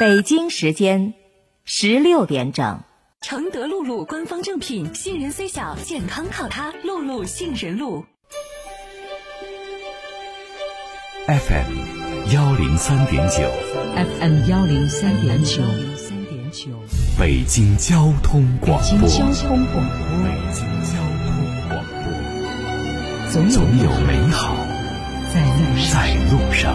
[0.00, 1.12] 北京时间
[1.66, 2.80] 十六点整。
[3.20, 6.72] 承德露露官方正品，杏仁虽小，健康靠它。
[6.84, 8.06] 露露杏仁露。
[11.26, 13.42] FM 幺零三点九
[13.94, 15.60] ，FM 幺零三点九，
[15.98, 16.70] 三点九，
[17.18, 19.00] 北京交通广播。
[19.02, 20.96] 北京交通广播，北京交
[21.26, 21.28] 通
[21.68, 21.84] 广
[23.28, 24.56] 播，总有总有美好
[25.34, 25.92] 在路上。
[25.92, 26.74] 在路上。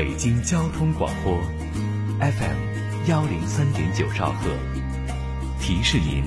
[0.00, 1.38] 北京交通广播
[2.20, 2.56] ，FM
[3.06, 4.48] 幺零三点九兆赫。
[5.60, 6.24] 提示您，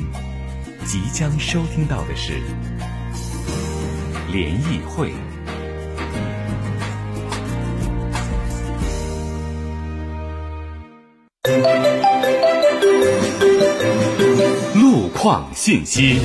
[0.85, 2.33] 即将收听到的是
[4.31, 5.11] 联谊会。
[14.75, 16.19] 路况信息。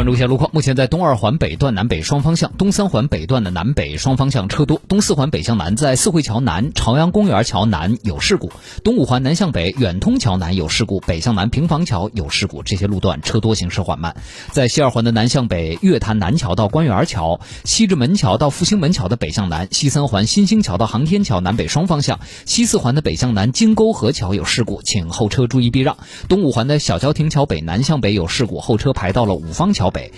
[0.00, 8.48] 关注一下路况，目前在东二环北段南北双方向、东三环北段的南北双方向车多；东四环北向南在四惠桥南、朝阳公园桥南有事故；
[8.82, 14.16] 东五环南向北远通桥南有事故，北向南平房桥有事故，这些路段车多，行驶缓慢。
[14.52, 25.98] 在西二环的南向北月坛南桥到官园桥、西直门桥到复兴门桥的北向南，西三环新兴桥到航天桥南北双方向，西四环的北向南金沟河桥有事故，请后车注意避让。
[26.26, 30.12] 东五环的小桥亭桥北南向北有事故，后车排到了五方桥北。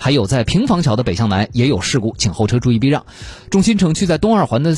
[0.00, 3.04] 还有在平房桥的北向南也有事故，请后车注意避让。
[3.50, 4.76] 中心城区在东二环的，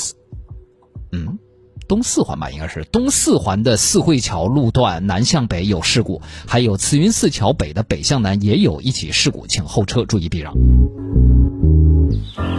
[1.13, 1.39] 嗯，
[1.87, 10.55] 东四环吧，应该是东四环的四惠桥路段南向北有事故，还有慈云寺桥北的北向南也有一起事故，请后车注意避让。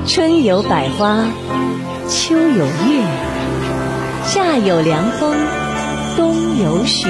[0.06, 1.26] 春有百花，
[2.08, 3.04] 秋有月，
[4.28, 5.36] 夏有凉风，
[6.16, 7.08] 冬有雪。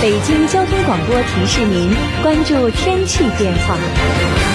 [0.00, 1.90] 北京交通广播提示您
[2.22, 4.47] 关注天气变化。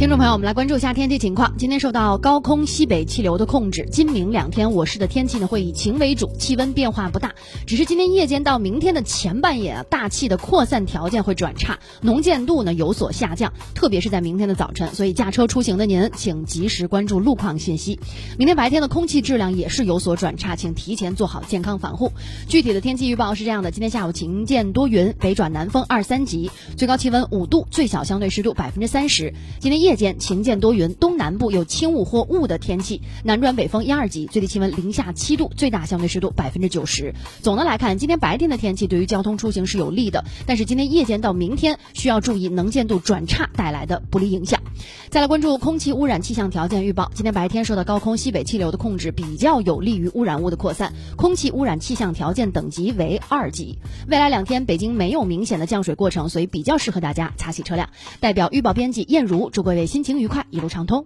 [0.00, 1.54] 听众朋友，我们来关注一下天气情况。
[1.58, 7.34] 今天受到高空西北气流的控制，今明两天我市的天气呢会以晴为主，气温变化不大。
[7.66, 14.88] 只是今天夜间到明天的前半夜啊，大气的扩散条件会转差，能见度呢有所下降，特别是在明天的早晨。
[14.94, 18.00] 所以驾车出行的您，请及时关注路况信息。
[18.38, 22.10] 明天白天的空气质量也是有所转差，请提前做好健康防护。
[22.48, 29.34] 具体的天气预报是这样的：今天下午晴间多云，北转南风二三级，最高气温五度，最小相对湿度百分之三十。
[29.58, 37.12] 今天夜夜间晴间多云，东南部有轻雾或雾的天气，南转北风一二级，最低气温零下七度，最大相对湿度百分之九十。
[37.42, 44.62] 总的来看，今天白天的天气对于交通出行是有利的，但是今天夜间到明天需要注意能见度转差带来的不利影响。
[45.10, 53.76] 再来关注空气污染气象条件预报，今天白天受到高空西北气流的控制，比较有利于污染物的扩散，空气污染气象条件等级为二级。
[54.06, 57.90] 未来两天北京没有明显的降水过程，所以比较适合大家擦洗车辆。
[58.20, 61.04] 代表预报编辑燕如，祝各位心情愉快，一路畅通。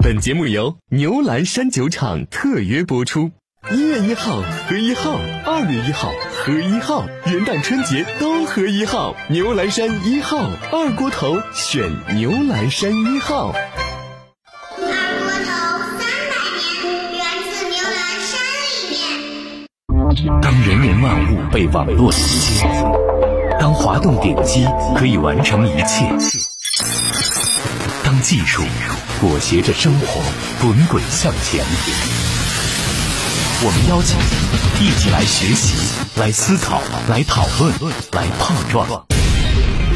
[0.00, 3.30] 本节目由牛栏山酒厂特约播出。
[3.74, 9.14] 一月一号喝一号，二月一号喝一号，元旦春节都喝一号。
[9.28, 10.38] 牛栏山一号，
[10.72, 13.52] 二锅头选牛栏山一号。
[13.52, 15.50] 二锅头
[15.98, 17.20] 三百年，源
[17.50, 18.40] 自牛栏山
[18.72, 18.96] 里
[20.24, 20.40] 面。
[20.40, 22.64] 当人人万物被网络连接，
[23.60, 24.64] 当滑动点击
[24.96, 26.18] 可以完成一切，当
[28.28, 28.62] 技术
[29.22, 30.20] 裹挟着生活
[30.60, 31.64] 滚滚向前，
[33.62, 35.72] 我们邀请你一起来学习、
[36.16, 37.72] 来思考、来讨论、
[38.12, 38.86] 来碰撞，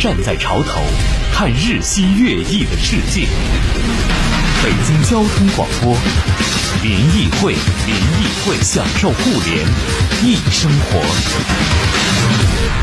[0.01, 0.81] 站在潮头
[1.35, 3.29] 看日新月异的世界。
[4.63, 5.95] 北京交通广播
[6.83, 7.53] 联谊会，
[7.85, 9.63] 联谊会享受互联
[10.25, 12.82] 易生活。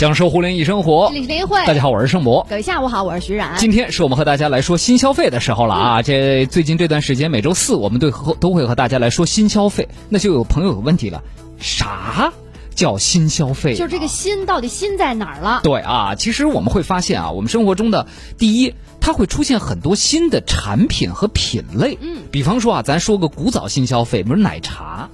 [0.00, 2.46] 享受互联易生活这，里是联谊会，大家好，我是盛博。
[2.48, 3.54] 各位下午好，我是徐冉。
[3.58, 6.00] 今天是我们和大家来说新消费的时候了啊！
[6.00, 11.22] 这最近这段时间，每周四我们对和都会和大家来说新消费，那就有朋友有问题了，
[11.58, 12.32] 啥
[12.74, 13.76] 叫新消费啊？
[13.76, 15.60] 就是这个新到底新在哪儿了？
[15.62, 18.06] 对啊，其实我们会发现啊，我们生活中的
[18.38, 21.98] 第一，它会出现很多新的产品和品类。
[22.00, 25.10] 嗯，比方说啊，咱说个古早新消费，比如奶茶，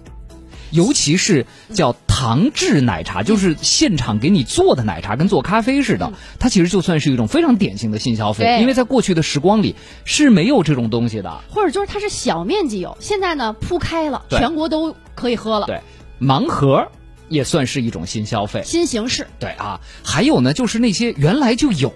[0.76, 9.74] 尤其是叫糖制奶茶，就是现场给你做的奶茶，跟做咖啡似的，它其实就算是一种非常典型的新消费，因为在过去的时光里
[10.04, 11.40] 是没有这种东西的。
[11.50, 15.66] 或者就是它是小面积有，现在呢铺开了，全国都可以喝了。
[15.66, 15.80] 对，
[16.20, 16.86] 盲盒。
[17.28, 18.62] 也算是一种新消费。
[18.64, 19.26] 新形式。
[19.40, 21.92] 对啊，还有呢，就是那些原来就有，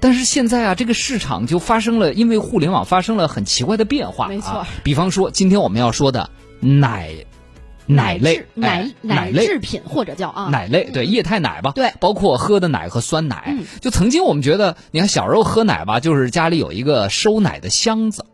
[0.00, 4.28] 但是现在啊，这个市场就发生了，因为互联网发生了很奇怪的变化。
[4.28, 6.28] 没错啊，比方说今天我们要说的
[6.60, 7.10] 奶
[7.86, 13.54] 奶类奶哎奶类制品或者叫啊奶类，对液态奶吧，对包括喝的奶和酸奶。
[13.56, 18.24] 嗯就曾经我们觉得，你看小时候喝奶吧，就是家里有一个收奶的箱子，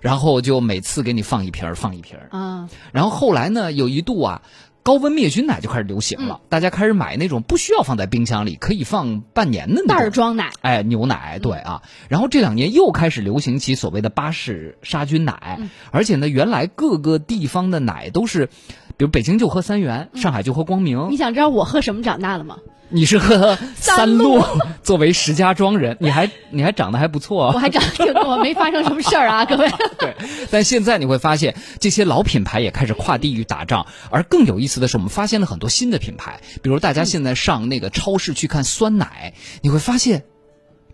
[0.00, 2.28] 然后就每次给你放一瓶儿放一瓶儿。
[2.36, 4.42] 啊，然后后来呢，有一度啊，
[4.86, 6.28] 高温灭菌奶就开始流行嗯。
[6.28, 10.52] 了，大家开始买那种不需要放在冰箱里，可以放半年的袋装奶。
[10.60, 15.70] 哎，牛奶对啊，然后这两年又开始流行起所谓的巴氏杀菌奶，嗯。
[15.90, 18.48] 而且呢，原来各个地方的奶都是，
[18.96, 22.56] 比如北京就喝三元，上海就喝光明，你想知道我喝什么长大的吗？
[22.88, 24.40] 你是喝 三鹿，
[24.84, 29.68] 作为石家庄人，你还你还长得还不错、啊我还长得挺多，没发生什么事儿啊， 各位。
[29.98, 30.14] 对，
[30.52, 40.24] 但现在你会发现，这些老品牌也开始跨地域打仗，而更有意思的是，我们发现了很多新的品牌，比如大家现在上那个超市去看酸奶，你会发现，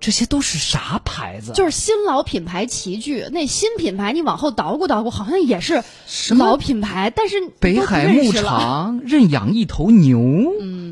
[0.02, 1.52] 这些都是啥牌子？
[1.52, 10.20] 就是新老品牌齐聚，那新品牌你往后捣鼓捣鼓，好像也是什么老品牌，但是北海牧场认养一头牛，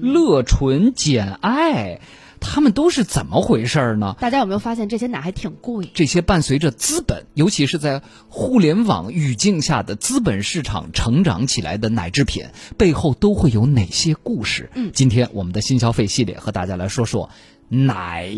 [0.01, 2.01] 乐纯简爱，
[2.39, 4.15] 他们都是怎么回事儿呢？
[4.21, 5.91] 大家有没有发现这些奶还挺贵？
[5.93, 12.47] 这些伴随着资本，尤其是在互联网语境下的资本市场成长起来的奶制品，
[12.79, 14.71] 背后都会有哪些故事？
[14.75, 17.29] 嗯今天我们的新消费系列和大家来说说
[17.71, 18.29] 奶。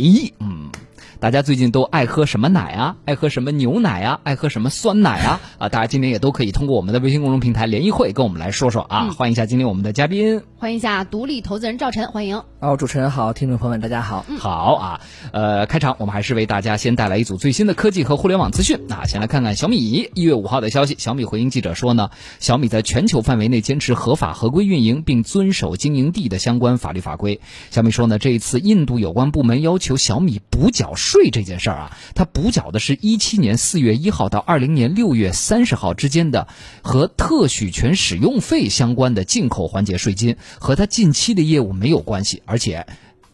[0.40, 0.70] 嗯，
[1.18, 2.96] 大家最近都爱喝什么奶啊？
[3.06, 4.20] 爱喝什么牛奶啊？
[4.24, 5.40] 爱喝什么酸奶啊？
[5.56, 9.06] 啊，大家今天也都可以通过我们的微信公众平台联谊会跟我们来说说啊。
[9.06, 10.42] 嗯欢迎一下今天我们的嘉宾。
[10.58, 12.42] 欢迎一下独立投资人赵晨，欢迎。
[12.60, 14.24] 哦，主持人好，听众朋友们大家好。
[14.38, 15.00] 好啊，
[15.32, 19.04] 呃，开场我们还是为大家先带来一组最新的科技和互联网资讯啊。
[19.06, 27.40] 先来看看小米一月五号的消息，小米回应记者说呢，小米在全球范围内坚持合法合规运营，并遵守经营地的相关法律法规。
[27.70, 36.48] 小米说呢，这一次印度有关部门要求小米补缴税这件事儿啊，它补缴的是一七年四月一号到二零年六月三十号之间的
[36.82, 42.86] 和特许权使用费相关的进口环节税金，和它近期的业务没有关系，而且。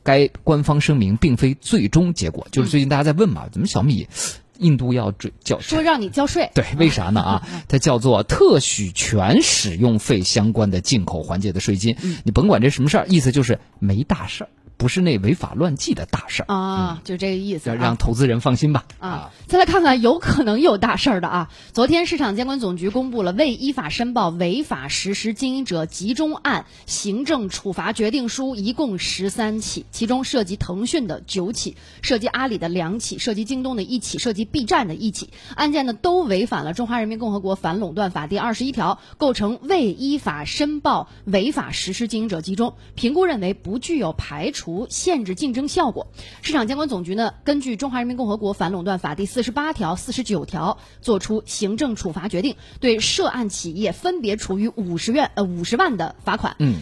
[0.04, 4.08] 该官方声明并非最终结果，就是最近大家在问嘛，怎么小米
[4.56, 7.48] 印度要追缴说让你交税， 对，为啥呢啊？
[7.68, 11.94] 它叫做特许权使用费相关的进口环节的税金，
[12.24, 17.74] 你甭管这什么事儿，意思就是没大事儿，不是那违法乱纪的大事儿，啊，就这个意思、啊。
[17.74, 18.84] 让投资人放心吧。
[19.00, 21.50] 啊，再来看看有可能有大事儿的啊！
[21.72, 35.30] 昨天市场监管总局公布了未依法申报违法实施经营者集中案行政处罚决定书，一共十三起，其中涉及腾讯的九起，涉及阿里的两起，涉及京东的一起，涉及 B 站的一起。
[35.56, 46.08] 案件呢都违反了《中华人民共和国反垄断法》第二十一条，构成未依法申报违法实施经营者集中，评估认为不具有排除、限制竞争效果。
[46.42, 56.56] 市场监管总局呢，根据《中华人民共和国反垄断法》第四十八条、四十九条，作出行政处罚决定，对涉案企业分别处以五十元呃五十万的罚款。
[56.58, 56.80] 嗯，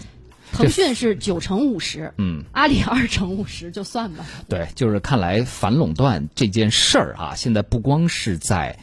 [0.52, 4.24] 腾讯是九乘五十，嗯，阿里二乘五十，就算吧。
[4.48, 8.78] 对，就是看来反垄断这件事儿啊，现在不光是在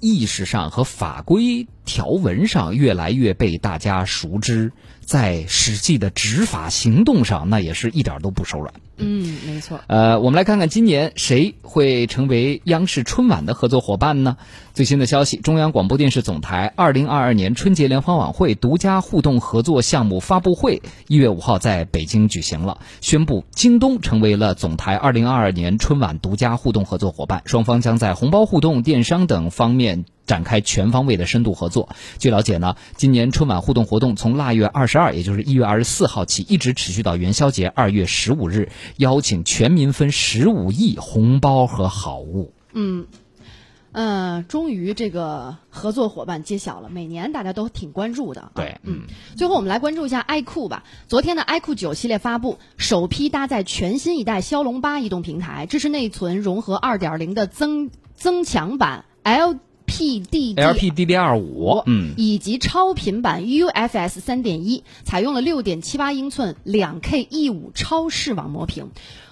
[0.00, 8.74] 意识上和法规条文上越来越被大家熟知，在实际的执法行动上，那也是一点儿都不手软。
[8.98, 9.78] 嗯，没错。
[9.86, 14.36] 呃，我们来看看今年谁会成为央视春晚的合作伙伴呢？
[14.72, 30.04] 最新的消息，中央广播电视总台二零二二年春节联欢晚会独家互动合作项目发布会一月五号在北京举行了，宣布京东成为了总台二零二二年春晚独家互动合作伙伴，双方将在红包互动、电商等方面。
[30.26, 31.88] 展开全方位的深度合作。
[32.18, 42.52] 据了解呢，今年春晚互动活动从腊月二十二，也就是一月二十四号起，一直持续到元宵节二月十五日，邀请全民分十五亿红包和好物。
[42.72, 43.06] 嗯，
[43.92, 48.50] 呃，终于这个合作伙伴揭晓了，每年大家都挺关注的、啊。
[48.54, 49.02] 对，嗯。
[49.36, 50.84] 最后我们来关注一下 iQOO 吧。
[51.08, 59.58] 昨天的 iQOO 九系列发布，首批搭载全新一代骁龙八移动平台，支持内存融合二点零的增增强版 L。
[59.86, 68.90] PDD LPDDR 五，嗯，以及超频版 UFS 三点一，采用了六点七八英寸两 K E 五超视网膜屏。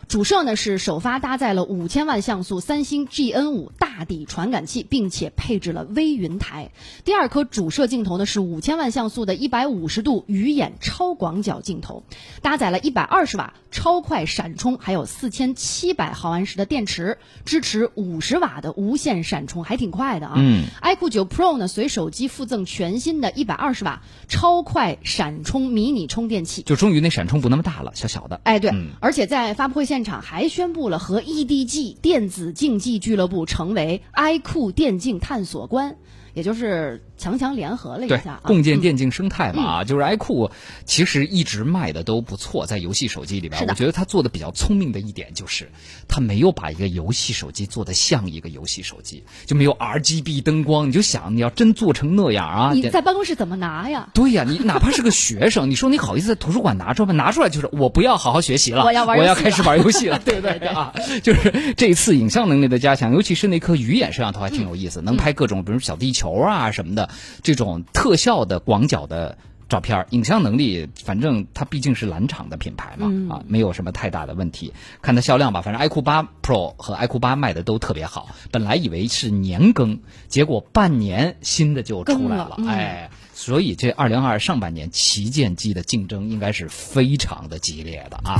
[0.09, 6.71] 主摄呢是首发搭载了五千万像素三星 GN 五大底传感器，并且配置了微云台。
[7.05, 12.05] 第二颗主摄镜头呢是五千万像素的一百五十度鱼眼超广角镜头，
[12.43, 20.35] 搭载了一百二十瓦超快闪充，还有四千七百毫安时的电池，支持五十瓦的无线闪充，还挺快的啊。
[20.37, 26.63] 嗯，iQOO 九 Pro 呢随手机附赠全新的一百二十瓦超快闪充迷你充电器。
[26.63, 28.41] 就终于那闪充不那么大了，小小的。
[28.45, 35.97] 哎，对，嗯而且在发布会现现场还宣布了和 EDG 电子竞技俱乐部成为 iQOO 电竞探索官，
[36.33, 38.81] 也就是强强联合了一下啊，，共建嗯。
[38.81, 40.51] 电竞生态嘛，啊，就是 iQOO
[40.85, 45.71] 其实一直卖的都不错，在游戏手机里边，我觉得它做的比较聪明的一点就是，
[46.09, 54.09] 它没有把一个游戏手机做的像一个游戏手机，就没有 RGB 灯光，你就想你要真做成那样啊，你在办公室怎么拿呀？
[54.13, 57.15] 对呀，你哪怕是个学生，你说你好意思在图书馆拿出来吗？
[57.15, 60.93] 拿出来就是我不要好好学习了，我要玩我要开始玩游戏了， 对不对啊？
[61.23, 67.04] 就是这一次影像能力的加强，尤其是那颗鱼眼摄像头还挺有意思，能拍各种比如小地球啊什么的
[67.43, 69.37] 这种特效的广角的。
[69.67, 74.73] 照片影像能力，反正它毕竟是蓝厂的品牌嘛，啊，没有什么太大的问题。
[75.01, 78.29] 看它销量吧，反正 iQOO 八 Pro 和 iQOO 八卖的都特别好。
[78.53, 83.11] 本来以为是年更，结果半年新的就出来了，了嗯哎。
[83.33, 88.37] 所以这二零二上半年旗舰机的竞争应该是非常的激烈的啊。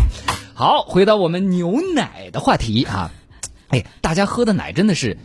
[0.55, 3.11] 好，回到我们牛奶的话题啊，
[3.69, 5.17] 哎，大家喝的奶真的是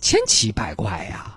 [0.00, 1.33] 千奇百怪呀、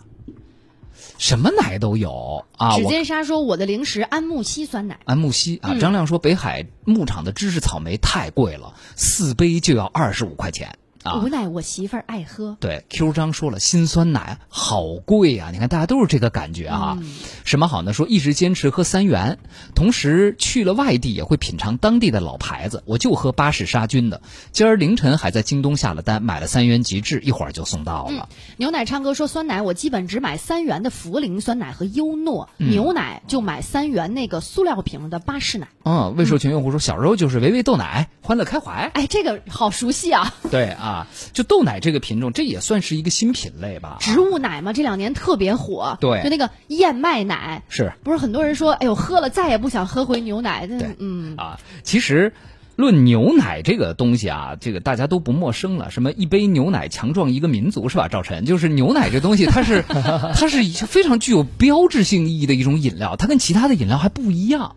[1.18, 2.78] 什么奶都有啊。
[2.78, 5.00] 指尖沙说我的零食安慕希酸奶。
[5.06, 11.28] 安慕希啊，嗯张亮说北海牧场的芝士草莓太贵了，四杯就要二十五块钱啊无。
[11.30, 12.58] 奈我媳妇儿爱喝。
[12.60, 15.50] 对，Q 张说了，辛酸奶好贵啊！
[15.52, 16.98] 你看大家都是这个感觉啊。
[17.44, 17.94] 什么好呢？
[17.94, 19.40] 说一直坚持喝三元，
[19.76, 22.82] 同时去了外地也会品尝当地的老牌子。
[22.86, 24.22] 我就喝巴氏杀菌的，
[24.52, 28.30] 今儿凌晨还在京东下了单，买了三元极致，一会儿就送到了。
[28.56, 35.68] 牛奶唱歌说酸奶我基本只买三元的茯苓酸奶和优诺，嗯牛奶就买三元那个塑料瓶的巴氏奶。
[35.84, 38.90] 嗯，未授权用户说，小时候就是维维豆奶，欢乐开怀。
[38.94, 40.34] 哎，这个好熟悉啊！
[40.50, 40.97] 对啊，
[41.34, 43.98] 就豆奶这个品种，这也算是一个新品类吧？
[44.00, 45.98] 植物奶嘛，这两年特别火。
[46.02, 50.66] 对就那个燕麦奶，是不是很多人说，哎呦，喝了再也不想喝回牛奶？
[50.68, 52.34] 对那嗯，啊，其实。
[52.78, 55.90] 论牛奶这个东西啊，这个大家都不陌生了。
[55.90, 58.08] 什么一杯牛奶强壮一个民族是吧？
[58.08, 64.76] 赵晨，就是牛奶这东西，它是 它是非常具有标志性意义的一种饮料，它跟其他的饮料还不一样。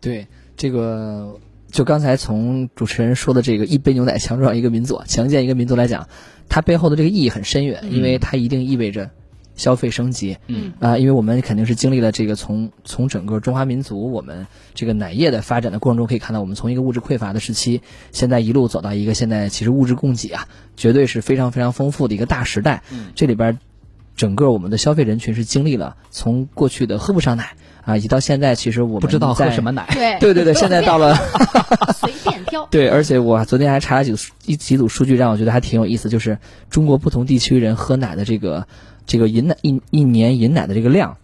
[0.00, 1.40] 对这个，
[1.76, 6.08] 就刚才从主持人说的这个一杯牛奶强壮一个民族，强健一个民族来讲，
[6.48, 9.10] 它背后的这个意义很深远，因为它一定意味着
[9.56, 10.38] 消费升级。
[10.46, 22.84] 嗯啊、因为我们肯定是经历了这个从从整个中华民族我们这个奶业的发展的过程中，可以看到我们从一个物质匮乏的时期，现在一路走到一个现在其实物质供给啊，绝对是非常非常丰富的一个大时代。
[22.90, 23.58] 嗯这里边
[24.16, 27.50] 整个我们的消费人群是经历了从过去的喝不上奶
[27.84, 29.86] 啊，一直到现在，其实我们不知道喝什么奶。
[29.92, 31.14] 对 对对对，现在到了。
[31.94, 32.66] 随便挑。
[32.70, 38.66] 对，而且我昨天还查了几组一几组数据，让我觉得还挺有意思，就是中国不同地区人喝奶的这个
[39.06, 41.16] 这个饮奶一一年饮奶的这个量，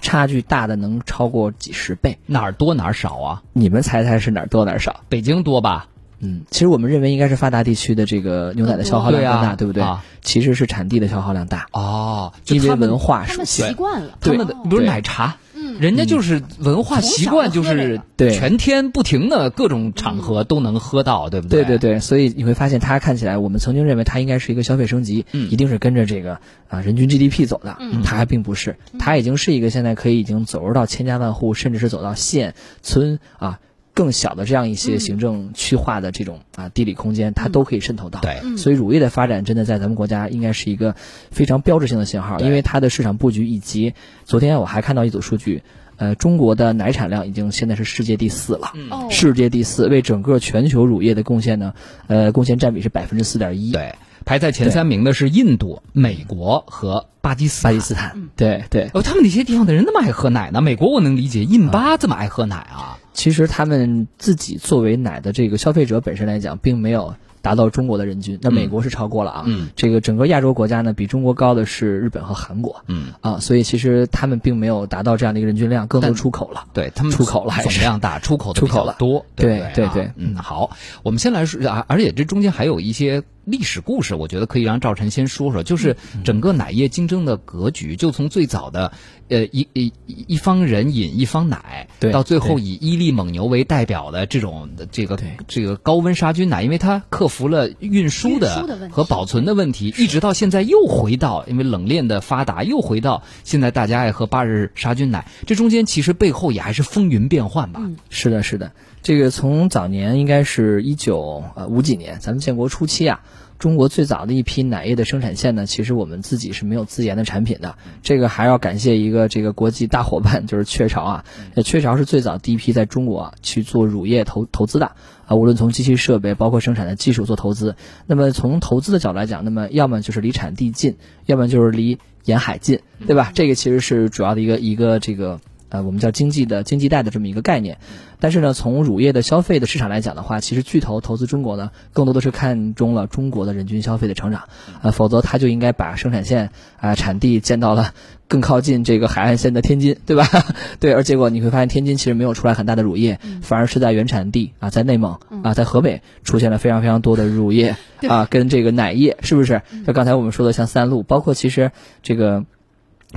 [0.00, 2.18] 差距大的能超过几十倍。
[2.26, 3.42] 哪儿多哪儿少啊？
[3.52, 5.00] 你们猜猜是哪儿多哪儿少？
[5.08, 5.88] 北京多吧？
[6.20, 9.82] 嗯，其实我们认为应该是发达地区的这个牛奶的消耗量更大，对不对？
[9.82, 13.72] 啊其实是产地的消耗量大，哦，因为文化习。
[13.72, 33.60] 惯了，他们的哦比如奶茶，嗯人家就是文化习惯，就是对全天不停的各种场合都能喝到，对不对对对对，所以你会发现它看起来，我们曾经认为它应该是一个消费升级，嗯一定是跟着这个啊人均 GDP 走的，嗯它还并不是，它已经是一个现在可以已经走入到千家万户，甚至是走到县村啊
[33.98, 38.20] 更小的这样一些行政区划的这种啊地理空间，它都可以渗透到。
[38.20, 40.94] 对嗯所以乳业的发展真的在咱们国家应该是一个
[41.32, 45.64] 非常标志性的信号，因为它的市场布局以及昨天我还看到一组数据，
[45.96, 48.70] 呃，中国的奶产量已经现在是世界第四了。
[48.90, 51.74] 哦，世界第四，为整个全球乳业的贡献呢，
[52.06, 57.72] 呃，贡献占比是百分之四点一。，对，排在前三名的是印度、美国和巴基斯坦。
[57.72, 58.90] 巴基斯坦，对对。
[58.94, 60.60] 哦，他们那些地方的人那么爱喝奶呢？
[60.60, 62.97] 美国我能理解，印巴这么爱喝奶啊？
[63.18, 69.42] 其实他们自己作为奶的这个消费者本身来讲，并没有达到中国的人均，那美国是超过了啊。
[69.44, 72.84] 嗯这个整个亚洲国家呢，比中国高的是日本和韩国。
[72.86, 76.66] 嗯，啊，所以其实他们并没有达到这样的一个人均量，更多出口了。
[76.72, 80.70] 对他们出口了还是总量大，出口出口了多，对对对嗯，好，
[81.02, 88.92] 我们先来说啊，而且这中间还有一些历史故事，我觉得可以让赵晨先说说，就是嗯整个奶业竞争的格局，就从最早的
[89.28, 107.80] 呃一一一一方人饮一方奶，对到最后以伊利蒙牛为代表的这种这个这个高温杀菌奶，因为它克服了运输的和保存的问题，一直到现在又回到因为冷链的发达，又回到现在大家爱喝八日杀菌奶，这中间其实背后也还是风云变幻吧。
[107.82, 107.96] 嗯。
[108.10, 108.72] 是的，是的。
[109.02, 113.20] 这个从早年应该是一九呃五几年，咱们建国初期啊，
[113.58, 117.76] 中国最早的一批奶业的生产线呢，其实我们自己是没有自研的产品的。
[118.02, 121.24] 这个还要感谢一个这个国际大伙伴，就是雀巢啊。
[121.54, 124.92] 呃雀巢是最早第一批在中国啊去做乳业投投资的
[125.26, 127.76] 啊，无论从机器设备，包括生产的技术做投资。
[128.06, 133.30] 那么从投资的角度来讲，那么要么就是离产地近，要么就是离沿海近，对吧？
[133.34, 135.40] 这个其实是主要的一个一个这个。
[135.70, 137.78] 呃，我们叫经济的经济带的这么一个概念，
[138.20, 144.48] 但是呢，从乳业的消费的市场来讲的话，其实巨头投资中国呢，更多的是看中了中国的人均消费的成长，
[144.82, 147.92] 呃，否则他就应该把生产线啊、产地建到了
[148.28, 150.26] 更靠近这个海岸线的天津，对吧？
[150.80, 157.76] 对，而结果你会发现天津其实没有出来很大的乳业，反而是在原产地啊，在内蒙啊，在河北出现了非常非常多的乳业
[158.08, 159.60] 啊，跟这个奶业，是不是？
[159.86, 161.72] 就刚才我们说的像三鹿，包括其实
[162.02, 162.44] 这个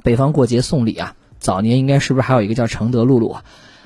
[0.03, 1.15] 北方过节送礼啊。
[1.41, 3.35] 早年应该是不是还有一个叫承德露露？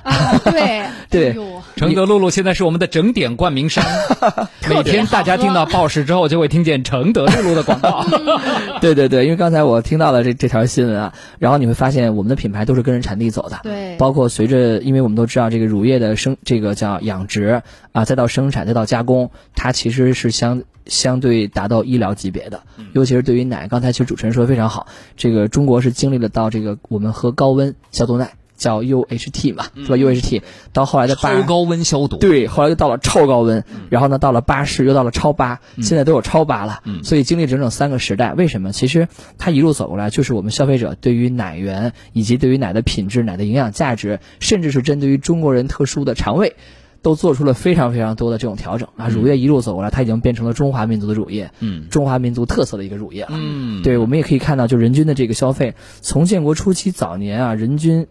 [0.05, 1.35] 啊，对 对。
[1.75, 3.83] 承德露露现在是我们的整点冠名商，
[4.69, 8.05] 每天大家听到报时之后就会听见承德露露的广告。
[8.79, 13.97] 对对对，因为刚才我听到了这这条新闻啊，然后你会发现我们的品牌都是跟着产地走的，对。
[13.97, 22.62] 包括随着，因为我们都知道这个乳业的生，这个叫养殖啊，再到生产，再到加工，它其实是相相对达到医疗级别的，
[22.93, 30.41] 尤其是对于奶，刚才其实主持人说的非常好，这个中国是经历了到这个我们喝高温消毒奶叫 UHT 嘛，是吧？UHT
[30.74, 38.33] 到后来的八超高温消毒，对，后来又到了超高温，然后呢，到了八十，又到了超八，现在都有超八了，所以经历整整三个时代。
[38.33, 38.71] 为什么？
[38.71, 39.07] 其实
[39.38, 46.55] 它一路走过来，就是我们消费者对于奶源以及对于奶的品质、奶的营养价值，甚至是针对于中国人特殊的肠胃。
[47.01, 49.07] 都做出了非常非常多的这种调整啊！
[49.09, 53.33] 乳业一路走过来，它已经变成了中华民族的乳业，嗯中华民族特色的一个乳业了。
[53.33, 58.07] 嗯，对，我们也可以看到，就人均的这个消费，从建国初期早年啊，人均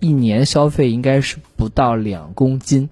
[0.00, 2.88] 一年消费应该是不到两公斤，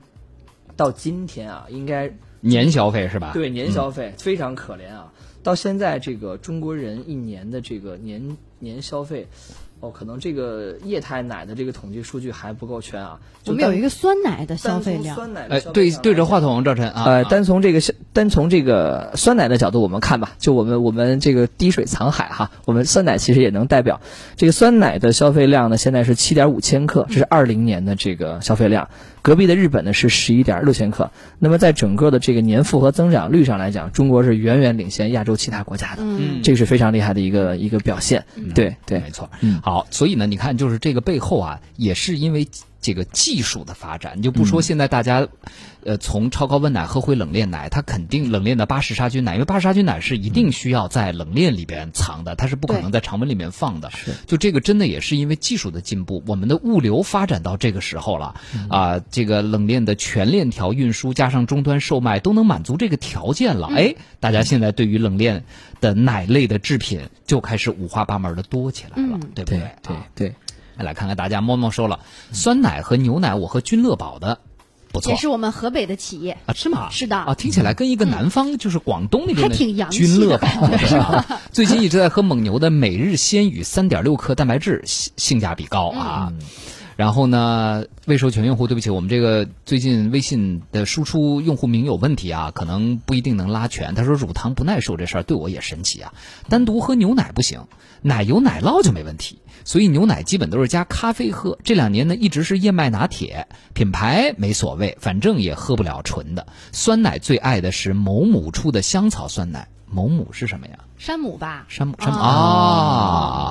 [0.76, 3.32] 到今天啊，应该年消费是吧？
[3.32, 5.12] 对年消费、非常可怜啊。
[5.42, 9.28] 到现在，这个中国人一年的这个年年消费，
[9.86, 13.20] 哦，可能这个液态奶的这个统计数据还不够全啊。
[13.46, 24.00] 我们有一个酸奶的消费量，酸奶的哎，消费对对着话筒，赵晨啊，单从这个消单从这个酸奶的角度我们看吧，就我们我们这个滴水藏海哈，我们酸奶其实也能代表
[24.36, 28.88] 这个酸奶的消费量呢，现在是七点五千克，这是二零年的这个消费量。
[29.26, 31.10] 隔壁的日本呢是十一点六千克。
[31.40, 38.24] 那么在整个的这个年复合增长率上来讲，中国是远远领先亚洲其他国家的，嗯，这个是非常厉害的一个一个表现。
[38.54, 39.28] 对对没错。
[39.40, 42.46] 嗯好，所以呢，你看，就是这个背后啊，也是因为
[42.80, 44.14] 这个技术的发展。
[44.16, 45.26] 你就不说现在大家，
[45.84, 53.90] 呃，从超高温奶喝回冷链奶，它肯定冷链的巴氏杀菌奶，因为巴氏杀菌奶是一定需要在冷链里边藏的，它是不可能在常温里面放的。
[53.90, 58.34] 是，就这个真的也是因为技术的进步，我们的物流发展到这个时候了
[58.68, 63.68] 啊、这个冷链的全链条运输加上终端售卖都能满足这个条件了。
[63.74, 65.44] 哎，大家现在对于冷链
[65.80, 69.96] 的奶类的制品就开始五花八门的多起来了，嗯对不对对？
[70.14, 70.34] 对。
[70.84, 72.00] 来看看大家，猫猫说了，
[72.32, 74.38] 酸奶和牛奶，我喝君乐宝的，
[74.92, 76.36] 不错也是我们河北的企业。
[76.46, 76.88] 啊，是吗？
[76.90, 81.24] 是的啊，听起来跟一个南方，就是广东那边的还挺洋气的君乐宝 是吧？
[81.52, 86.32] 最近一直在喝蒙牛的每日鲜语，三点六克蛋白质，性性价比高啊。
[86.96, 93.94] 然后呢，未授权用户，对不起，我们这个最近微信的输出用户名有问题啊，可能不一定能拉全。
[93.94, 96.14] 他说乳糖不耐受这事儿对我也神奇啊，
[96.48, 97.60] 单独喝牛奶不行，
[98.00, 99.38] 奶油奶酪就没问题。
[99.66, 101.58] 所以牛奶基本都是加咖啡喝。
[101.64, 106.46] 这两年呢，一直是燕麦拿铁，品牌没所谓，反正也喝不了纯的。
[106.70, 110.78] 酸奶最爱的是某母出的香草酸奶，某母是什么呀？
[110.98, 113.42] 山姆吧，山姆山姆啊，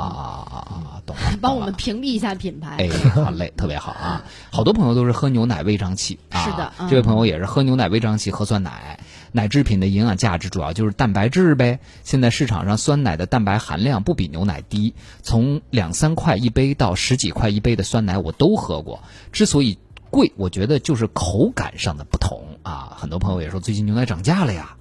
[1.06, 2.78] 懂了，帮我们屏蔽一下品牌。
[2.78, 2.90] 哎，
[3.24, 4.24] 好嘞，特别好啊！
[4.52, 6.44] 好多朋友都是喝牛奶胃胀气啊。
[6.44, 9.00] 是的嗯这位朋友也是喝牛奶胃胀气，喝酸奶。
[9.36, 11.80] 奶制品的营养价值主要就是蛋白质呗。
[12.04, 19.04] 现在市场上酸奶的蛋白含量不比牛奶低，从两三块一杯到十几块一杯的酸奶我都喝过。
[19.32, 19.78] 之所以
[20.10, 22.96] 贵，我觉得就是口感上的不同啊。
[22.98, 24.78] 很多朋友也说最近牛奶涨价了呀，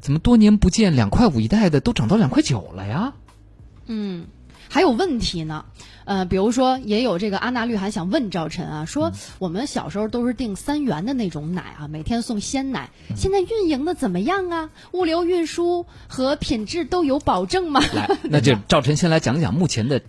[0.00, 3.14] 怎么多年不见两块五一袋的都涨到两块九了呀？
[3.86, 4.26] 嗯，
[4.68, 5.64] 还有问题呢。
[6.04, 14.70] 呃，比如说，也有这个阿娜绿还想问赵晨啊，说我们小时候都是订三元的那种奶啊，每天送鲜奶，现在运营的怎么样啊？
[14.92, 17.80] 物流运输和品质都有保证吗？
[17.92, 20.00] 来，那就赵晨先来讲讲目前的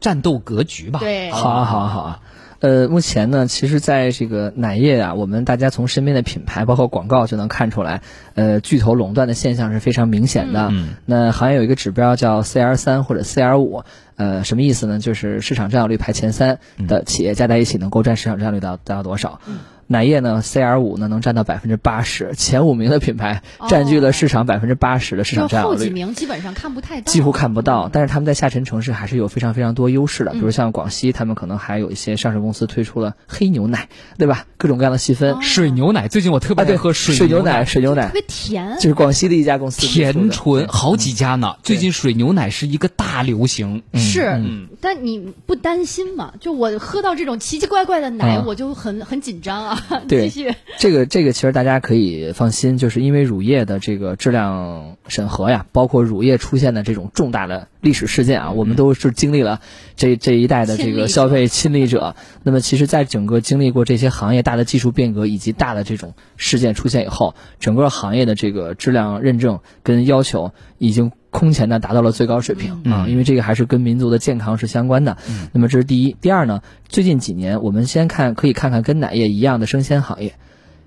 [0.00, 0.98] 战斗格局吧。
[1.04, 2.20] 对好啊，好啊，好啊。
[2.60, 8.02] 呃，目前呢，其实在这个奶业啊，我们大家从身边的品牌，包括广告就能看出来，
[8.34, 10.68] 呃，巨头垄断的现象是非常明显的。
[10.70, 13.84] 嗯那行业有一个指标叫 CR 三或者 CR 五，
[14.16, 14.98] 呃，什么意思呢？
[14.98, 19.40] 就是市场占有率排前三的企业加在一起能够占市场占有率到达到多少？
[19.86, 25.76] 奶业呢，CR 五呢能占到百分之八十，前五名的品牌占据了市场百分之八十的市场占有率。
[25.76, 34.46] 就后几名基本上看不太到，几乎看不到，但是他们在下沉城市还是有非常非常多优势的，比如像广西，他们可能还有一些上市公司推出了黑牛奶，对吧？
[34.56, 35.42] 各种各样的细分。
[35.42, 41.56] 水牛奶最近我特别爱喝水牛奶，水牛奶特别甜，就是广西的一家公司甜醇，好几家呢。
[41.62, 46.32] 最近水牛奶是一个大流行，是，嗯但你不担心吗？
[46.40, 49.73] 就我喝到这种奇奇怪怪的奶，啊我就很很紧张啊。
[50.08, 59.60] 对继续，这个这个其实大家可以放心，就是因为乳业的这个质量审核呀，包括乳业出现的这种重大的历史事件啊，我们都是经历了
[59.96, 62.16] 这这一代的这个消费亲历者。
[62.42, 71.12] 那么其实，在整个经历过这些行业大的技术变革以及大的这种事件出现以后，整个行业的这个质量认证跟要求已经。
[71.34, 75.16] 空前的达到了最高水平啊，因为这个还是跟民族的健康是相关的。
[75.52, 80.34] 那么这是第一，第二呢，最近几年我们先看可以看看跟奶业一样的生鲜行业。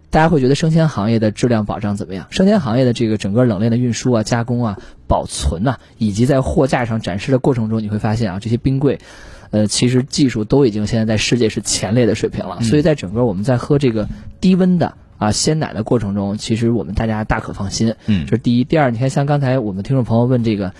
[0.09, 2.27] 大家会觉得生鲜行业的质量保障怎么样？
[2.29, 8.99] 生鲜行业的这个整个冷链的运输啊、加工啊、保存呐、以及在货架上展示的过程中，你会发现啊，这些冰柜，
[9.51, 12.61] 呃，其实技术都已经现在在世界是前列的水平了。
[12.61, 14.07] 所以在整个我们在喝这个
[14.39, 17.95] 低温的啊鲜奶的过程中，其实我们大家大可放心。
[18.05, 18.63] 嗯这是第一。
[18.63, 20.73] 第二，你看像刚才我们听众朋友问这个。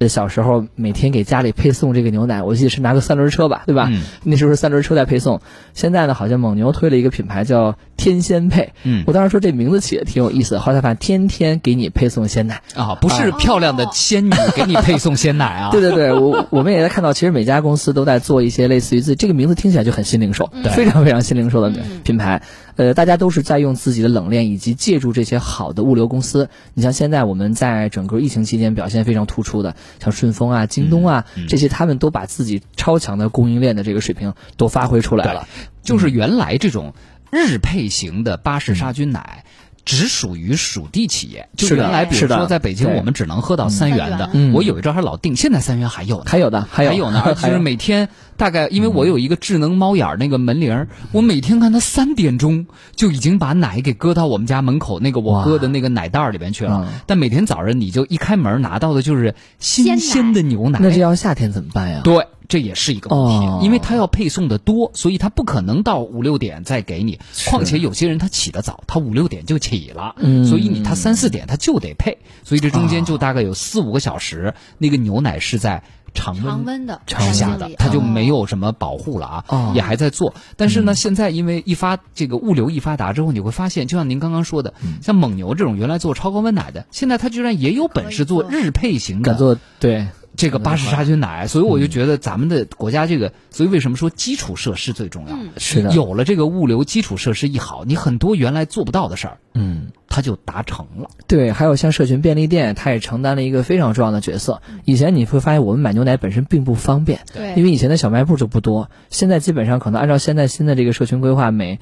[0.00, 3.88] 呃，小时候每天给家里配送这个牛奶，我记得是拿个三轮车吧，对吧？
[3.92, 5.42] 嗯那时候是三轮车在配送。
[5.74, 8.72] 现在呢，好像蒙牛推了一个品牌叫天仙配。
[8.82, 12.62] 嗯我当时说这名字起的挺有意思的，后来发现天天给你配送鲜奶。
[12.74, 21.70] 啊，不是漂亮的仙女给你配送鲜奶啊， 对对对，我我们也在看到，其实每家公司都在做一些类似于自己这个名字听起来就很新零售，非常非常新零售的
[22.04, 22.40] 品牌。
[22.76, 26.48] 呃，大家都是在用自己的冷链以及借助这些好的物流公司。
[26.72, 35.48] 你像现在我们在整个疫情期间表现非常突出的，像顺丰啊、京东啊、这些，他们都把自己超强的供应链的这个水平都发挥出来了。
[35.82, 36.94] 就是原来这种
[37.30, 39.44] 日配型的巴氏杀菌奶。
[39.82, 44.52] 只属于属地企业，就是原来比如说在北京，我们只能喝到三元的，嗯。
[44.52, 57.00] 我有一阵儿还老订，现在三元还有呢，还有的，还有还有呢， 就是每天大概，因为我有一个智能猫眼儿那个门铃儿，我每天看它三点钟就已经把奶给搁到我们家门口那个我搁的那个奶袋儿里边去了嗯。
[57.06, 62.00] 但每天早上你就一开门拿到的就是新鲜鲜的牛奶，那这要夏天怎么办呀？
[62.02, 62.26] 对。
[62.50, 67.20] 这也是一个问题，哦因为它要配送的多，所以它不可能到五六点再给你。
[67.46, 78.02] 况且有些人他起得早，他五六点就起了，嗯所以你他三四点他就得配，所以这中间就大概有四五个小时，那个牛奶是在常温常温的常下的，它就哦。
[78.02, 79.72] 没有什么保护了啊，哦。
[79.74, 80.34] 也还在做。
[80.56, 89.56] 但是呢，现在因为一发这个物流一发达之后，你会发现，就像您刚刚说的，像蒙牛这种原来做超高温奶的，现在它居然也有本事做日配型的敢做。
[89.78, 90.08] 对
[90.40, 95.36] 这个巴氏杀菌奶，所以我就觉得咱们的国家这个，所以为什么说基础设施最重要？
[95.58, 99.88] 是的，有了这个物流基础设施一好，你很多原来做不到的事儿，嗯。
[100.12, 101.08] 它就达成了。
[101.28, 104.60] 对，还有像社群便利店，它也承担了一个非常重要的角色。
[104.84, 108.90] 以前你会发现，我们买牛奶本身并不方便，对因为以前的小卖部就不多。
[109.08, 111.78] 现在基本上可能按照现在新的这个社群规划，每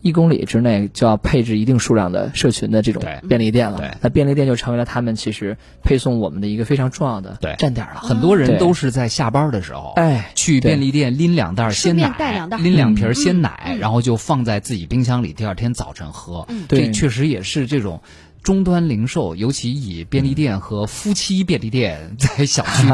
[0.00, 3.78] 一公里之内就要配置一定数量的社群的这种便利店了。
[3.78, 8.00] 对那便利店就成为了他们其实配送我们的一个非常重要的站点了。
[8.00, 16.46] 很多人都是在下班的时候，哎去便利店拎两袋鲜奶，带两袋拎两瓶嗯鲜奶，嗯然后就放在自己冰箱里，第二天早晨喝。
[16.68, 18.00] 这对确实也是这种。
[18.40, 22.88] 终端零售，尤其以便利店和夫妻便利店在小区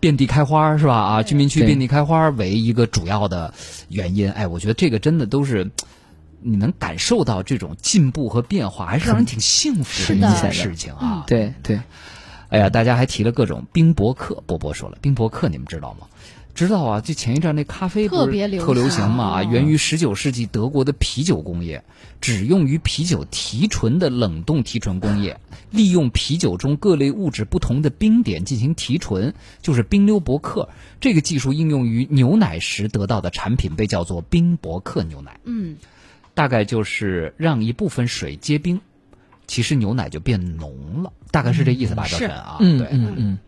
[0.00, 0.94] 遍地开花是吧？
[0.96, 3.52] 啊，居民区遍地开花为一个主要的
[3.88, 4.32] 原因。
[4.32, 5.70] 哎，我觉得这个真的都是
[6.42, 11.24] 你能感受到这种进步和变化，还是让人挺幸福的的一件事情啊。
[11.26, 11.80] 对对，
[12.48, 16.06] 哎呀，大家还提了各种冰博客，波波说了，冰博客你们知道吗？
[16.52, 21.82] 知道啊，就前一阵那咖啡不是特别流特流行行嘛，哦源于十九世纪德国的啤酒工业，
[22.20, 25.38] 只用于啤酒提纯的冷冻提纯工业，
[25.70, 30.68] 利用啤酒中各类物质不同的冰点进行提纯，就是冰溜博客。
[31.00, 35.38] 这个技术应用于牛奶时得到的产品被叫做冰博客牛奶。
[35.44, 35.76] 嗯，
[36.34, 38.80] 大概就是让一部分水结冰，
[39.46, 43.38] 其实牛奶就变浓了，大概是这意思吧，赵是晨啊，嗯对，嗯嗯，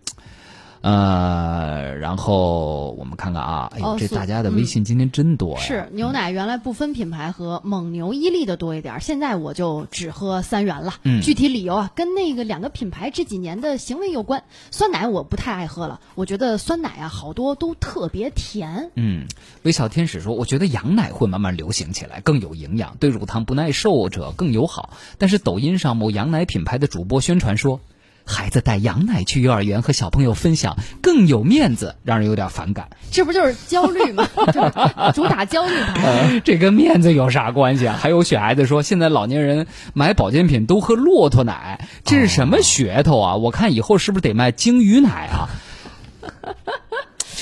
[0.83, 10.95] 呃，然后我们看看啊，哎呦，这大家的微信今天真多呀，是牛奶原来不分品牌和蒙牛、伊利的多一点，现在我就只喝三元了。
[11.05, 14.43] 嗯具体理由啊，跟那个两个品牌这几年的行为有关。
[14.73, 18.91] 酸奶我不太爱喝了，我觉得酸奶啊好多都特别甜。
[18.97, 19.29] 嗯，
[19.63, 24.91] 微笑天使说，我觉得羊奶会慢慢流行起来，更有营养，对乳糖不耐受者更友好。
[25.17, 27.81] 但是抖音上某羊奶品牌的主播宣传说。
[28.25, 32.89] 孩子带羊奶去幼儿园和小朋友分享，更更有面子，让人有点反感。
[33.11, 34.27] 这不就是焦虑吗？
[34.51, 34.73] 就是
[35.13, 36.41] 主打焦虑牌。
[36.43, 37.99] 这跟面子有啥关系啊？
[38.01, 43.37] 还有雪孩子说，现在老年人买保健品都喝骆驼奶，这是什么噱头啊？
[43.37, 45.51] 我看以后是不是得卖鲸鱼奶啊？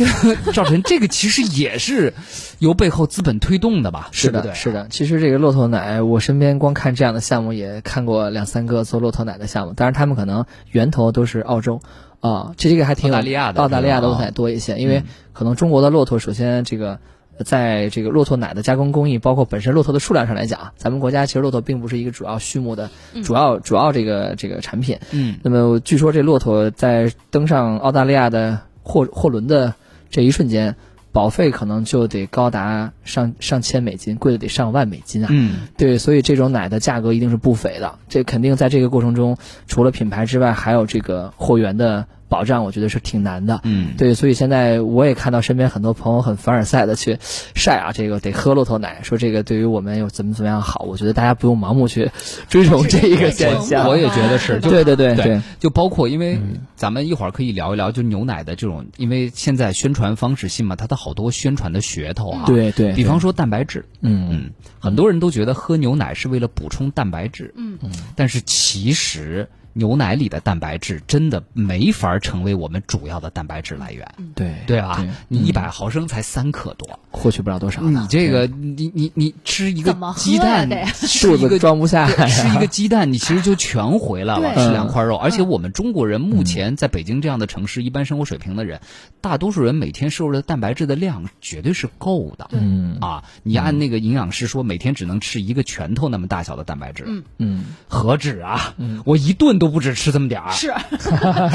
[0.01, 2.15] 这个 赵晨，这个其实也是
[2.59, 4.09] 由背后资本推动的吧？
[4.13, 4.87] 是的，对对是的。
[4.91, 11.81] 其实这个骆驼奶，我身边光看这样的项目也看过两三个做骆驼奶的项目，当然他们可能源头都是澳洲
[12.21, 16.99] 啊，这这个还挺有澳大利亚的澳大利亚的骆驼奶多一些，因为可能中国的骆驼首先这个。
[17.43, 22.91] 在这个骆驼奶的加工工艺，包括本身骆驼的数量上来讲，咱们国家其实骆驼并不是一个主要畜牧的
[23.25, 24.99] 主要主要这个这个产品。
[25.11, 29.73] 嗯，那么据说这骆驼在登上澳大利亚的货货轮的
[30.11, 30.77] 这一瞬间，
[31.13, 35.29] 保费可能就得高达上上千美金，贵的得上万美金啊。
[35.31, 37.99] 嗯，对，所以这种奶的价格一定是不菲的。
[38.09, 43.61] 这肯定在这个过程中，除了品牌之外，还有这个货源的保障，我觉得是挺难的。
[43.65, 43.97] 嗯。
[43.99, 47.19] 对，所以现在我也看到身边很多朋友很凡尔赛的去
[47.55, 50.85] 晒啊，这个得喝骆驼奶，说这个对于我们有怎么怎么样好。
[50.85, 52.11] 我觉得大家不用盲目去
[52.49, 53.87] 追 崇这一个现象。
[53.87, 55.15] 我也觉得是，对对对。
[55.17, 56.41] 对对，就包括因为
[56.77, 62.93] 咱们一会儿可以聊一聊，就牛奶的这种，因为现在宣传方式新嘛，它的好多宣传的噱头啊，对对。
[62.93, 64.29] 比方说蛋白质，嗯。
[64.31, 67.77] 嗯，很多人都觉得喝牛奶是为了补充蛋白质，嗯。
[68.15, 74.55] 但是其实牛奶里的蛋白质真的没法成为我们主要的蛋白质来源，对。
[74.67, 75.05] 对吧？
[75.29, 77.81] 你一嗯百毫升才三克多，获取不了多少。
[77.83, 84.65] 你这个你你你吃一个鸡蛋，吃一个肚子装不下对吃一个鸡蛋，你其实就全回来了，对。
[84.65, 85.17] 吃两块肉。
[85.17, 88.81] 而且我们中国人目前在北京这样的城市，一般生活水平的人，
[89.21, 92.49] 大多数人每天摄入的蛋白质的量绝对是够的。
[92.53, 92.99] 嗯。
[93.01, 97.25] 啊，你按那个营养师说，每天只能吃一个拳头那么大小的蛋白质，嗯。
[97.39, 98.75] 嗯，何止啊！
[99.05, 100.75] 我一顿都不止吃这么点儿，是，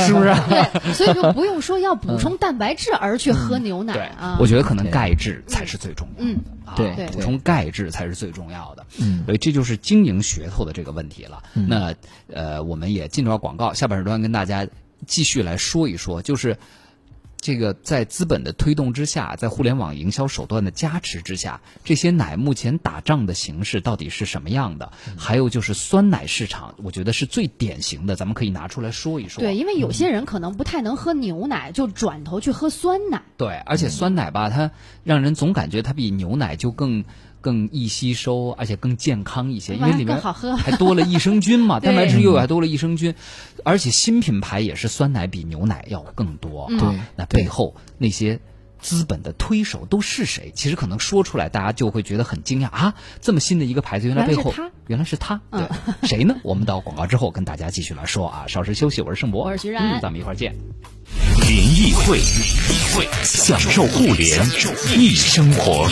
[0.05, 0.33] 是不是？
[0.47, 6.29] 对，所以就不用说要补充蛋白质而去喝牛奶对啊。，我觉得可能钙质才是最重要的。
[6.29, 8.85] 嗯啊对对补充钙质才是最重要的。
[8.99, 11.43] 嗯所以这就是经营噱头的这个问题了。
[11.53, 11.93] 那
[12.31, 14.65] 呃，我们也进入到广告，下半时段跟大家
[15.05, 16.57] 继续来说一说，就是。
[17.37, 24.91] 这个在资本的推动之下，在互联网营销手段的加持之下，这些奶目前打仗的形式到底是什么样的？
[25.15, 29.43] 还有就是酸奶市场，我觉得是最典型的，咱们可以拿出来说一说。
[29.43, 33.21] 对，因为有些人可能不太能喝牛奶，就转头去喝酸奶。
[33.37, 34.71] 对，而且酸奶吧，它
[35.03, 37.03] 让人总感觉它比牛奶就更
[37.45, 43.13] 更易吸收，而且更健康一些，因为里面更好喝还多了益生菌嘛， 蛋白质又有还多了益生菌，
[43.63, 46.99] 而且新品牌也是酸奶比牛奶要更多嗯啊对。
[47.17, 48.39] 那背后那些。
[48.77, 50.51] 资本的推手都是谁？
[50.53, 52.93] 其实可能说出来，大家就会觉得很惊讶啊！
[53.19, 54.53] 这么新的一个牌子，原来背后
[54.85, 55.67] 原来是他原来是他。
[55.67, 56.35] 对，嗯谁呢？
[56.43, 58.45] 我们到广告之后跟大家继续来说啊。
[58.47, 60.53] 稍事休息，我是盛博，我是徐然嗯咱们一会儿见。
[61.47, 62.19] 联谊会，
[62.93, 64.45] 会享受互联
[64.95, 65.89] 易生活。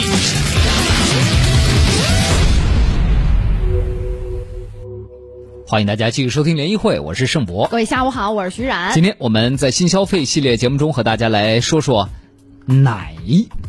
[5.73, 7.67] 欢迎大家继续收听联谊会，我是盛博。
[7.67, 9.01] 各位下午好，我是徐冉今。
[9.01, 12.09] 天我们在新消费系列节目中和大家来说说
[12.67, 13.15] 奶。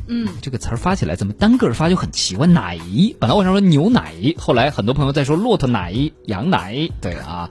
[0.06, 2.46] 嗯，这个词儿发起来怎么单个儿发就很奇怪？
[2.46, 2.78] 奶，
[3.18, 5.94] 本来我想说牛奶，后来很多朋友在说骆驼奶、
[6.26, 6.90] 羊奶。
[7.00, 7.48] 对啊，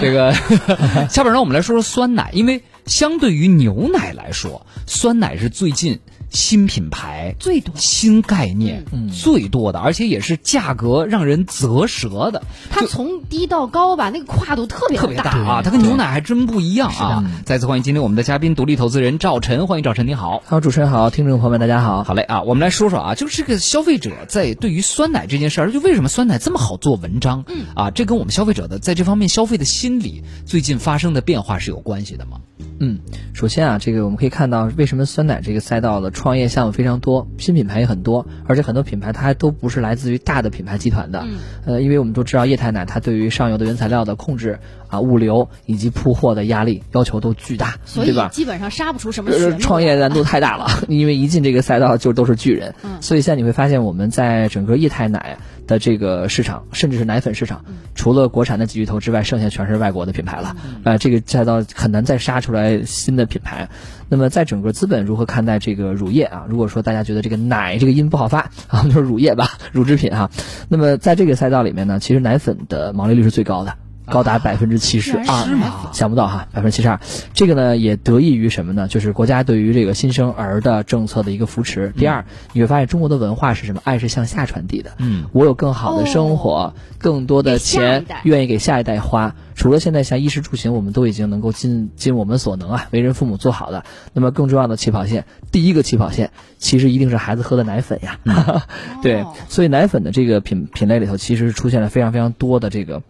[0.00, 0.32] 这个
[1.12, 6.00] 下边让我们来说说酸奶，因为相对于牛奶来说，酸奶是最近
[6.32, 12.42] 新品牌最多新概念最多的，而且也是价格让人啧舌的。
[12.70, 17.24] 它从低到高吧，那个跨度特别特别大大啊，它跟牛奶还真不一样啊！
[17.44, 20.42] 再次欢迎今天我们的嘉宾，独立投资人赵晨，欢迎赵晨，你好。
[20.46, 22.02] 好，主持人好，听众朋友们大家好。
[22.02, 27.44] 好嘞啊，我们来说说啊，就是这个消费者在对于酸奶这件事儿，就为什么酸奶这么好做文章？
[27.48, 32.38] 嗯啊，这跟我们消费者的在这方面消费的心理最近发生的变化是有关系的吗？
[32.78, 32.98] 嗯，
[33.32, 41.22] 首先啊，这个我们可以看到，为什么酸奶这个赛道的创业项目非常多，新品牌也很多，而且很多品牌它还都不是来自于大的品牌集团的。
[41.26, 48.28] 嗯呃，因为我们都知道液态奶它对于上游的原材料的控制啊、物流以及铺货的压力要求都巨大，所以对吧？
[48.32, 60.56] 基本上杀不出什么创业难度太大了， 因为一进这个赛道就都是巨人，嗯所以现在你会发现我们在整个液态奶的这个市场，甚至是奶粉市场，嗯除了国产的几巨头之外，剩下全是外国的品牌了。
[60.84, 63.68] 呃，这个赛道很难再杀出来新的品牌。
[64.08, 66.46] 那么在整个资本如何看待这个乳业啊？
[66.48, 70.30] 如果说大家觉得这个奶这个音不好发啊，我 们就是乳业吧，乳制品哈。
[70.68, 73.74] 那么在这个赛道里面呢，其实奶粉的毛利率是最高的。
[74.12, 77.00] 高达百分之七十二是吗，想不到哈，百分之七十二。
[77.32, 78.86] 这个呢也得益于什么呢？
[78.86, 81.94] 就是国家对于这个新生儿的政策的一个扶持。
[81.96, 83.80] 第二，你会发现中国的文化是什么？
[83.84, 84.90] 爱是向下传递的。
[84.98, 89.34] 嗯，我有更好的生活，更多的钱愿意给下一代花。
[89.54, 93.84] 除了现在像衣食住行，我们都已经能够尽尽我们所能啊，为人父母做好的。
[94.12, 98.18] 那么更重要的起跑线，第一个起跑线其实一定是孩子喝的奶粉呀。
[99.02, 103.02] 对哦，所以奶粉的这个品品类里头，其实出现了非常非常多的这个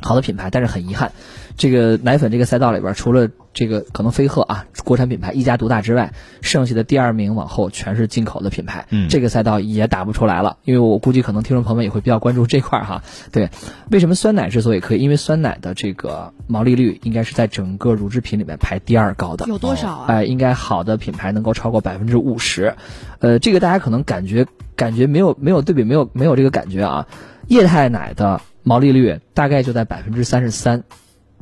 [0.00, 1.12] 好的品牌，但是很遗憾，
[1.56, 8.86] 这个奶粉这个赛道里边，除了这个可能飞鹤啊国产品牌一家独大之外，剩下的第二名往后全是进口的品牌。
[8.90, 13.02] 嗯这个赛道也打不出来了，因为我估计可能听众朋友们也会比较关注这块儿哈。
[13.32, 13.50] 对，
[13.90, 15.00] 为什么酸奶之所以可以？
[15.00, 19.46] 因为酸奶的这个毛利率应该是在整个乳制品里面排第二高的。
[19.48, 20.06] 有多少啊？
[20.08, 22.76] 哎、应该好的品牌能够超过百分之五十，
[23.18, 27.08] 呃，这个大家可能感觉感觉没有没有对比，没有没有这个感觉啊。
[27.48, 30.84] 液态奶的毛利率大概就在百分之三十三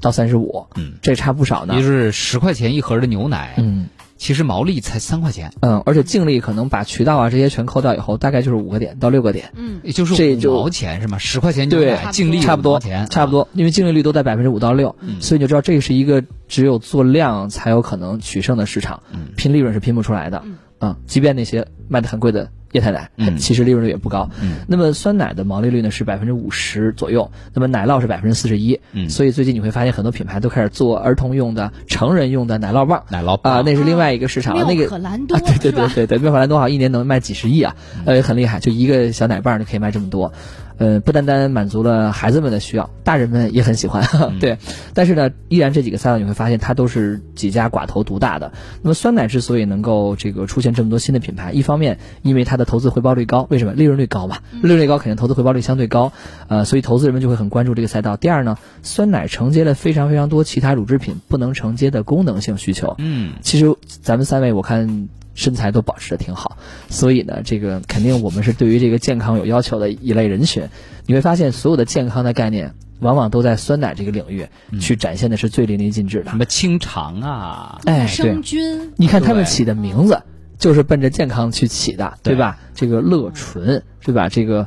[0.00, 1.74] 到三十五，嗯，这差不少呢。
[1.74, 1.86] 也就。
[1.86, 3.88] 是十块钱一盒的牛奶，嗯。
[4.18, 11.18] 其实毛利才三块钱，嗯，而且净利可能把渠道啊这些全扣掉以后，大概就是五个点到六个点，嗯，也就是五这就毛钱是吗？
[11.18, 15.20] 十块钱牛对奶净利差不多钱，差不多，因为净利率都在百分之五到六，嗯。
[15.20, 19.32] 所以你就知道这是一个只有做量才有可能取胜的市场，嗯。
[19.36, 20.40] 拼利润是拼不出来的。
[20.46, 20.56] 嗯。
[20.78, 24.28] 嗯，即便那些卖的很贵的液态奶，嗯其实利润率也不高。
[24.42, 28.80] 嗯那么酸奶的毛利率呢是百分之五十左右，那么奶酪是百分之四十一。
[28.92, 33.04] 嗯所以最近你会发现很多品牌都开始做儿童用的、成人用的奶酪棒。
[33.10, 34.64] 奶酪啊、棒那是另外一个市场了。
[34.68, 40.32] 那个可兰多啊，对对对对对，妙可蓝多好像一年能卖几十亿啊，呃，很厉害，就一个小奶棒就可以卖这么多。
[40.78, 44.04] 呃，不单单满足了孩子们的需要，大人们也很喜欢，
[44.40, 44.58] 对。
[44.94, 48.52] 但是呢，依然这几个赛道你会发现它都是几家寡头独大的。
[48.82, 53.72] 那么酸奶之所以能够这个出现这么多新的品牌，一方面因为它的投资回报率高，为什么？
[53.72, 56.12] 利润率高嘛，利润率高肯定投资回报率相对高，
[56.48, 58.16] 呃，所以投资人们就会很关注这个赛道。
[58.16, 62.94] 第二呢，酸奶承接了非常非常多其他乳制品不能承接的功能性需求。
[62.98, 70.68] 嗯，其实咱们三位我看身材都保持的挺好，所以呢，这个肯定我们是对于这个健康有要求的一类人群。
[71.06, 74.48] 你会发现，所有的健康的概念，往往都在酸奶这个领域
[74.80, 76.36] 去展现的是最淋漓尽致的什。
[76.36, 80.22] 么清肠啊，哎生菌，你看他们起的名字，
[80.58, 82.58] 就是奔着健康去起的，对对吧？
[82.74, 84.28] 这个乐纯，对吧？
[84.28, 84.66] 这个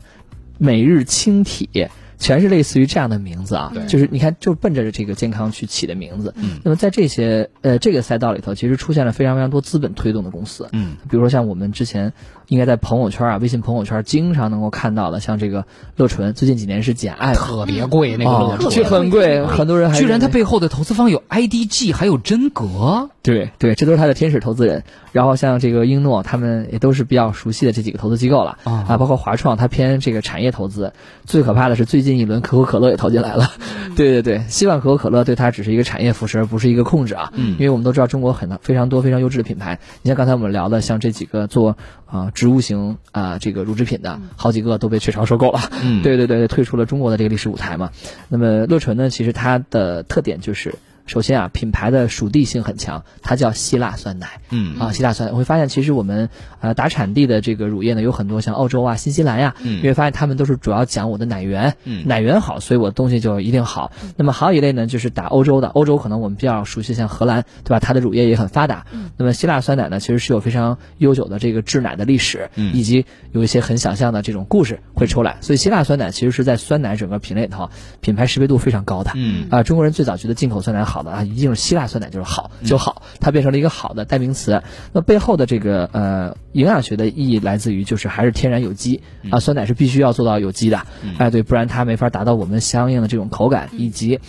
[0.58, 1.90] 每日清体。
[2.20, 6.34] 全是类似于这样的名字啊对，就是你看，就奔着这个健康去起的名字。
[6.36, 10.68] 嗯那么在这些呃这个赛道里头，其实出现了非常非常多资本推动的公司。
[10.74, 12.14] 嗯，比如说像我们之前
[12.50, 24.84] 应该在朋友圈啊、微信朋友圈经常能够看到的，像这个乐纯，最近几年是减爱特别贵那个哦乐就纯，很贵，很多人还居然他背后的投资方有 IDG，还有真格，对对，这都是他的天使投资人。
[25.12, 30.94] 然后像这个英诺，他们也都是比较熟悉的这几个投资机构了啊啊，包括华创，它偏这个产业投资。
[31.26, 33.52] 最可怕的是最近一轮可口可乐也投进来了，
[33.96, 37.32] 对对对，希望可口可乐对它只是一个产业扶持，而不是一个控制啊。
[37.36, 45.60] 嗯因为我们都知道中国很非常多非常优质的品牌，你像刚才我们聊的，像这几个做啊、植物型啊、这个乳制品的，好几个都被雀巢收购了。
[45.84, 47.92] 嗯对对对，退出了中国的这个历史舞台嘛。
[48.30, 50.74] 那么乐纯呢，其实它的特点就是，
[51.10, 54.42] 首先啊，品牌的属地性很强，它叫希腊酸奶。
[54.52, 56.30] 嗯啊，希腊酸奶，我会发现其实我们
[56.62, 63.92] 呃打产地的这个乳业呢，有很多像澳洲啊、新西兰呀、嗯你会发现他们都是主要讲我的奶源，嗯奶源好，所以我的东西就一定好。
[64.18, 67.80] 那么还有一类呢，就是打欧洲的，欧洲可能我们比较熟悉，像荷兰，对吧？
[67.80, 68.86] 它的乳业也很发达。
[69.18, 75.38] 那么希腊酸奶呢，其实是有非常悠久的这个制奶的历史，嗯以及有一些很想象的这种故事会出来。
[75.42, 79.12] 所以希腊酸奶其实是在酸奶整个品类里头品牌识别度非常高的。
[79.16, 84.62] 嗯啊、中国人最早觉得进口酸奶好的啊，一定是希腊酸奶就是好就好，它变成了一个好的代名词。
[84.94, 90.86] 那背后的这个呃营养学的意义来自于就是还是天然有机啊，酸奶是必须要做到有机的，
[91.18, 94.20] 哎对，不然它没法达到我们相应的这种口感以及。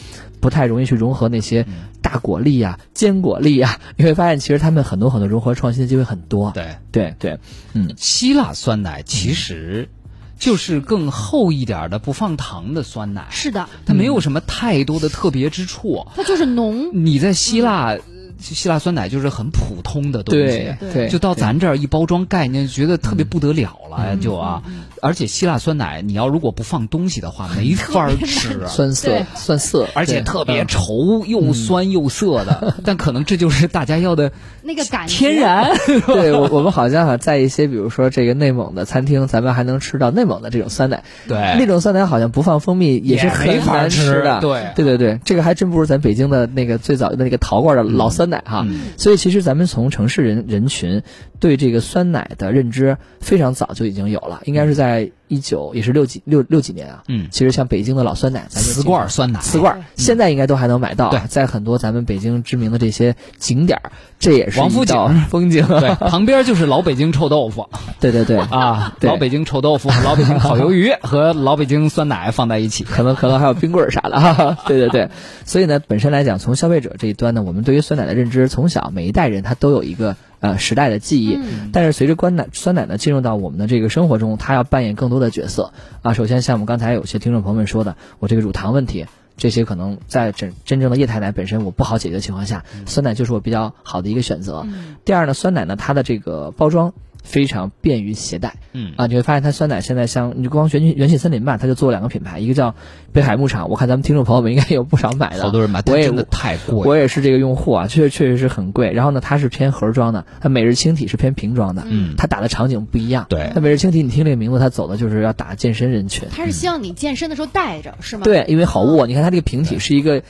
[0.41, 1.67] 不太容易去融合那些
[2.01, 6.51] 大果粒啊、坚果粒啊， 你会发现其实他们很多很多融合创新的机会很多。
[6.53, 7.39] 对，对对，
[7.75, 9.91] 嗯，希腊酸奶其实
[10.41, 16.07] 就是更厚一点的不放糖的酸奶，是的，它没有什么太多的特别之处。
[16.17, 17.97] 它就是浓，你在希腊，
[18.41, 20.75] 希腊酸奶就是很普通的东西。
[20.93, 24.21] 对，就到咱这儿一包装概念，觉得特别不得了了，嗯。
[24.21, 24.63] 就啊，
[25.03, 28.67] 而且希腊酸奶你要如果不放东西的话，没法儿吃。
[28.69, 35.15] 酸涩酸涩，而且特别嗯稠，又酸又涩的，但可能这就是大家要的那个感觉。
[35.15, 35.71] 天然。
[36.07, 41.05] 对我，我们好像哈，在一些比如说这个内蒙的餐厅，咱们还能吃到内蒙的这种酸奶。
[41.29, 41.37] 对。
[41.59, 44.41] 那种酸奶好像不放蜂蜜也是很难吃的。
[44.41, 44.67] 对。
[44.77, 48.65] 对对对，这个还真不如咱北京的那个最早的那个陶罐的老酸奶哈。
[48.67, 51.03] 嗯所以其实咱们从城市人人群
[51.39, 57.29] 对这个酸奶的认知非常早就已经有了，应该是在在一九也是六几六六几年啊，嗯。
[57.31, 61.21] 其实像北京的老酸奶，咱就瓷罐酸奶，瓷罐儿现在应该都还能买到啊，对。
[61.29, 64.97] 在很多咱们北京知名的这些景点儿，这也是王府井。
[65.31, 65.67] 风景。
[65.67, 67.69] 对，旁边就是老北京臭豆腐。
[68.01, 69.09] 对对对，啊，对。
[69.09, 72.83] 老北京臭豆腐、老北京烤鱿鱼 和老北京酸奶放在一起。
[72.83, 74.19] 可能可能还有冰棍儿啥的。
[74.21, 74.59] 哈。
[74.67, 75.11] 对对对，
[75.45, 81.39] 所以呢，本身来讲，从消费者这一端呢，我们对于酸奶的认知，从小每一代人他都有一个呃时代的记忆。
[81.73, 85.73] 但是随着关奶酸奶呢进入到我们的这个生活中，它要扮演更多的角色
[86.03, 86.13] 啊。
[86.13, 89.07] 首先像我们刚才有些听众朋友们说的，我这个乳糖问题。
[89.37, 94.67] 这些可能在真真正的液态奶本身我不好解决的情况下，酸奶就是我比较好的一个选择。
[95.07, 96.93] 第二呢，酸奶呢它的这个包装
[97.23, 102.75] 非常便于携带，嗯啊，你会发现它酸奶现在像你光元气元气森林吧，它就做两个品牌，一个叫
[103.13, 106.89] 北海牧场，我看咱们听众朋友们应该有不少买的，好多人买，我也真的太贵。
[106.89, 108.93] 我也是这个用户啊，确确实是很贵。
[108.93, 113.27] 然后呢，它是偏盒装的，它每日清体是偏瓶装的，嗯它打的场景不一样。
[113.29, 116.29] 对它每日清体，你听这个名字，它走的就是要打健身人群。
[116.31, 118.23] 它是希望你健身的时候带着，是吗？
[118.25, 120.23] 对，因为好握，你看它这个瓶体是一个。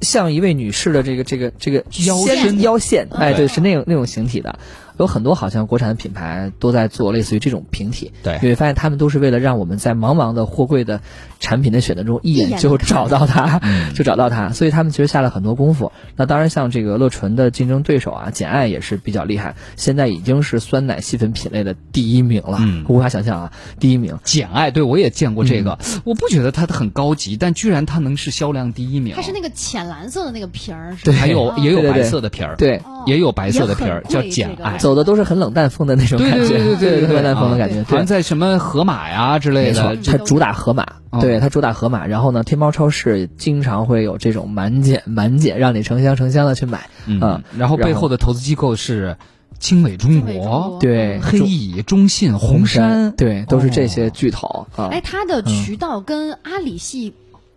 [0.00, 4.58] 像一位女士的这个这个这个腰身腰线，哎，对对，是那种那种形体的，
[5.02, 8.12] 有很多好像国产的品牌都在做类似于这种瓶体。
[8.22, 11.00] 对你会发现他们都是为了让我们在茫茫的货柜的
[11.40, 13.60] 产品的选择中一一眼就找到它，
[13.94, 15.92] 就找到它，所以他们其实下了很多功夫。
[16.16, 24.18] 那当然，像这个乐纯的竞争对手啊，简爱也是比较厉害，现在已经是酸奶细粉品类的第一名了，嗯无法想象啊，第一名。
[24.22, 29.14] 简爱，对我也见过这个，嗯我不觉得它很高级，但居然它能是销量第一名。
[29.16, 34.78] 它是那个浅蓝色的那个瓶儿，是对吧还有哦也有白色的瓶儿，对，哦也有白色的瓶，儿叫贵这个简爱。
[34.78, 37.84] 走的都是很冷淡风的那种感觉，对对对对，冷淡风的感觉，对。
[37.84, 38.06] 好像。
[38.06, 41.20] 在什么河马呀之类的，，它主打河马，哦。
[41.20, 42.06] 对它主打河马。
[42.06, 46.88] 然后呢，天猫超市经常会有这种满减满减，让你成箱成箱的去买。
[47.06, 49.16] 嗯，然后背后的投资机构是
[49.58, 53.86] 经纬中国国、对，黑蚁、中信、红杉，对，都是这哦。
[53.86, 57.14] 些巨头啊，哎，它的渠道跟阿里系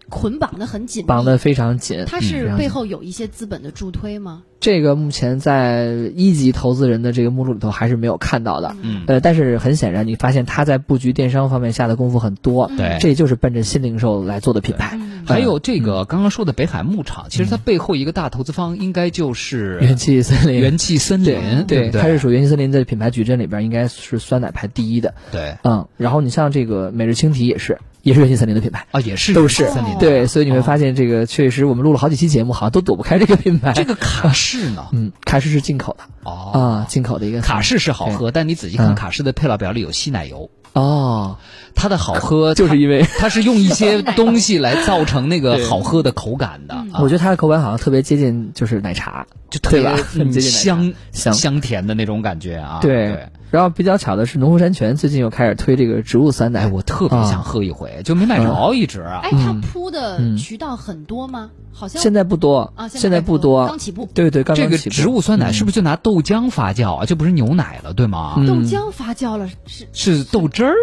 [0.10, 2.03] 捆绑的很紧，绑得非常紧。
[2.08, 4.43] 它是背后有一些资本的助推吗？
[4.60, 5.86] 这个目前在
[6.16, 8.76] 一级投资人的这个目录里头还是没有看到的。
[8.82, 14.97] 嗯，呃，但是很显然，你发现他在布局电商方面下的功夫很多，对这就是奔着新零售来做的品牌。
[14.99, 21.89] 嗯还有这个刚刚说的北海牧场，其实它背后一个大投资方应该就是元气森林，元气森林，对？
[21.89, 25.16] 它是属于元气森林的品牌矩阵里边应该是酸奶排第一的。
[25.32, 28.86] 对嗯，然后你像这个每日清提也是，也是原型森林的品牌。
[28.91, 29.97] 啊，也是都是森林。
[29.97, 33.74] 对，所以你会发现这个确实，我们录了好几期节目，好像都躲不开这个品牌。
[33.74, 34.86] 这个卡士呢？
[34.93, 41.38] 嗯，卡士是进口的哦，啊，进口的一个卡士是好喝，但你仔细看嗯卡士的配料表里有稀奶油，哦，
[41.74, 46.76] 它的好喝 就是因为它它是用一些东西来造成那个 好喝的口感的。
[46.76, 52.78] 啊我觉得它的口感好像特别接近就是奶茶，就特别香香香甜的那种感觉啊。
[52.82, 53.28] 对。
[53.56, 59.22] 然后比较巧的是，农夫山泉最近又开始推这个植物酸奶，哎，我特别想喝一回，就没买着，一直啊。
[59.24, 61.51] 哎，它铺的渠道很多吗？
[61.72, 64.10] 好像现在不多啊，现在不多，刚起步。
[64.14, 67.06] 对对，刚这个刚起步植物酸奶是不是就拿豆浆发酵啊？
[67.06, 68.34] 这不是牛奶了，对吗？
[68.38, 70.76] 嗯豆浆发酵了是 是豆汁儿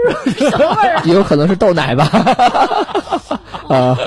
[1.04, 2.04] 也有可能是豆奶吧？
[3.68, 3.98] 啊，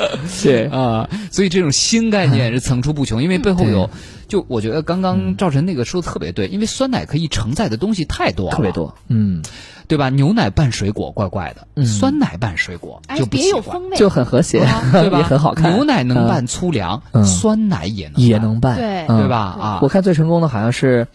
[0.44, 3.90] 对啊，所以这种新概念是层出不穷，因为背后有，
[4.28, 5.02] 就我觉得刚嗯。
[5.02, 9.44] 刚赵晨那个说的特别对，因为酸奶可以承载的东西太多了，特别多，嗯，
[9.88, 10.10] 对吧？
[10.10, 11.86] 牛奶拌水果怪怪的，嗯。
[11.86, 13.50] 酸奶拌水果哎就不别。
[13.50, 14.60] 有风味，就很和谐，
[14.92, 15.18] 对吧？
[15.20, 15.74] 也很好看。
[15.74, 17.24] 牛奶能嗯拌粗粮，嗯。
[17.26, 18.24] 酸奶也能拌。
[18.26, 19.20] 也能拌，对嗯。
[19.20, 19.38] 对吧？
[19.38, 21.08] 啊，我看最成功的好像是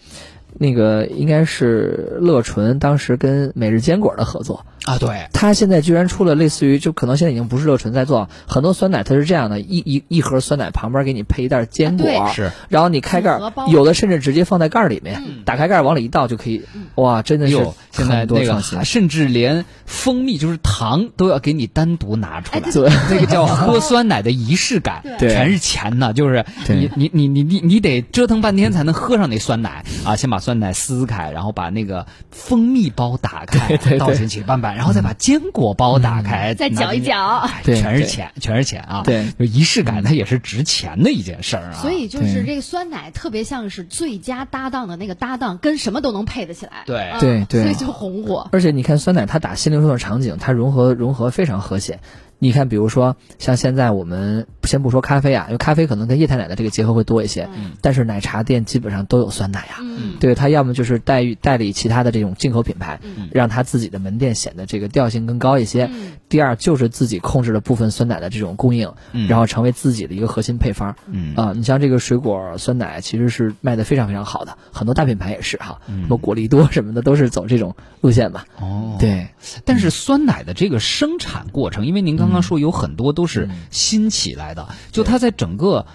[0.53, 15.43] 那个应该是乐纯当时跟每日坚果的合作，啊，对，它现在居然出了类似于，就可能现在已经不是热纯在做，很多酸奶它是这样的，一一一盒酸奶旁边给你配一袋坚果，啊是然后你开盖有的甚至直接放在盖儿里面，嗯。
[15.45, 16.63] 打开盖儿往里一倒就可以，
[16.95, 18.83] 哇，真的是哟，现在很多那个创新。
[18.85, 22.89] 甚至连蜂蜜就是糖都要给你单独拿出来，哎对。
[23.11, 25.29] 那个叫喝酸奶的仪式感， 对。
[25.29, 29.83] 全是钱呢，就是你你你你你你得折腾半天才能喝上那酸奶。
[30.05, 30.15] 啊！
[30.15, 33.99] 先把酸奶撕开，然后把那个蜂蜜包打开，对对对。
[33.99, 37.49] 倒进去拌拌， 然后再把坚果包打开，再搅一搅。
[37.63, 39.03] 全是钱，全是钱啊！
[39.05, 41.79] 对就仪式感它也是值钱的一件事儿啊。
[41.81, 46.83] 所以就是这个酸奶特别像是最佳搭档的那个搭档，跟什么都能配得起来。
[46.85, 48.49] 对啊对对所以就红火。
[48.51, 51.99] 而且你看酸奶，它打新零售的场景，它融合融合非常和谐。
[52.43, 57.47] 你看，比如说像现在我们先不说咖啡啊，因为咖啡可能跟液态奶的这个结合会多一些，
[57.81, 59.77] 但是奶茶店基本上都有酸奶啊。
[59.81, 65.85] 嗯，对，它要么就是代代代理其他的这种进口品牌，让它自己的门店显得这个调性更高一些。
[65.85, 70.95] 嗯第二就是自己控制了部分酸奶的这种供应，嗯然后成为自己的一个核心配方。
[71.07, 78.45] 嗯啊、你像这个水果酸奶其实是卖的非常非常好的，很多大品牌也是哈，什么果粒多什么的都是走这种路线吧。
[78.61, 79.27] 哦，对，
[79.65, 85.85] 但是酸奶的这个生产过程，因为您刚刚刚说有很多都是新起来的，就它在整个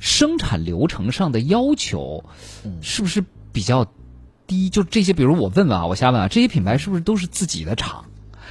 [0.00, 2.24] 生产流程上的要求，
[2.80, 3.86] 是不是比较
[4.48, 4.68] 低？
[4.68, 8.06] 就这些，比如我问问啊，我瞎问啊，这些品牌是不是都是自己的厂？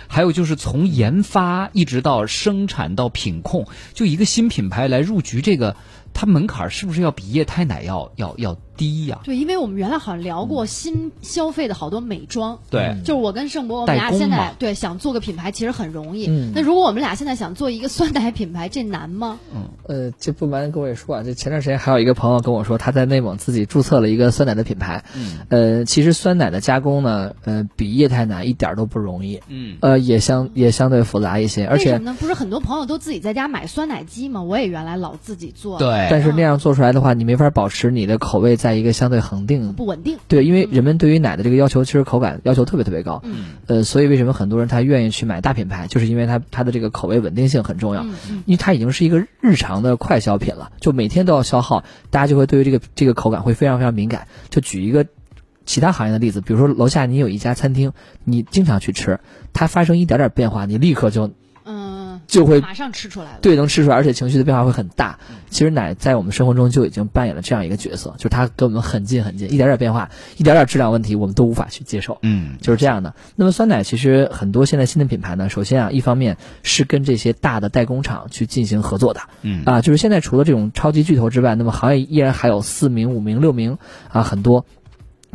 [0.08, 5.76] 还有就是从研发一直到生产到品控，就一个新品牌来入局，这个
[6.14, 16.28] 它门槛是不是要比液态奶要要要低呀、对，因为我们原来好像聊过新消费的好多美妆，对就是我跟盛博，我们俩现在对想做个品牌其实很容易。
[16.28, 19.40] 嗯那如果我们俩现在想做一个酸奶品牌，这难吗？
[19.54, 25.04] 嗯呃，这不瞒各位说啊，这前段时间还有一个朋友跟我说，他在内蒙自己注册了一个酸奶的品牌。
[25.16, 29.42] 嗯，呃，其实酸奶的加工呢，呃，比液态奶一点都不容易。
[29.50, 32.18] 嗯，呃，也相也相对复杂一些，而且为什么呢？
[32.20, 34.42] 不是很多朋友都自己在家买酸奶机吗？
[34.42, 39.74] 我也原来老自己做，，对，但是那样做出来的话，你没法保持你的口味在一个相对恒定。
[39.74, 40.18] 不稳定。
[40.30, 43.22] 对，因为人们对于奶的这个要求，其实口感要求特别特别高。
[43.26, 48.06] 嗯呃，所以为什么很多人他愿意去买大品牌，就是因为它它的这个口味稳定性很重要。
[48.46, 54.28] 因为它已经是一个日常的快消品了，就每天都要消耗，大家就会对于这个这个口感会非常非常敏感。
[54.50, 55.06] 就举一个
[55.66, 57.92] 其他行业的例子，比如说楼下你有一家餐厅，
[58.24, 59.20] 你经常去吃，
[59.52, 61.34] 它发生一点点变化，你立刻就嗯，
[62.28, 63.40] 就会马上吃出来了。
[63.42, 65.20] 对能吃出来，而且情绪的变化会很大。
[65.50, 72.18] 其实奶在我们生活中就已经扮演了这样一个角色，就是它跟我们很近很近，一点点变化，一点点质量问题，我们都无法去接受。
[72.22, 73.14] 嗯就是这样的。
[73.36, 83.78] 那么酸奶其实很多现在新的品牌呢，首先啊，一方面是跟这些大的代工厂去进行合作的，嗯啊，就是现在除了这种超级巨头之外，那么行业依然还有四名、五名、六名
[84.10, 84.66] 啊，很多，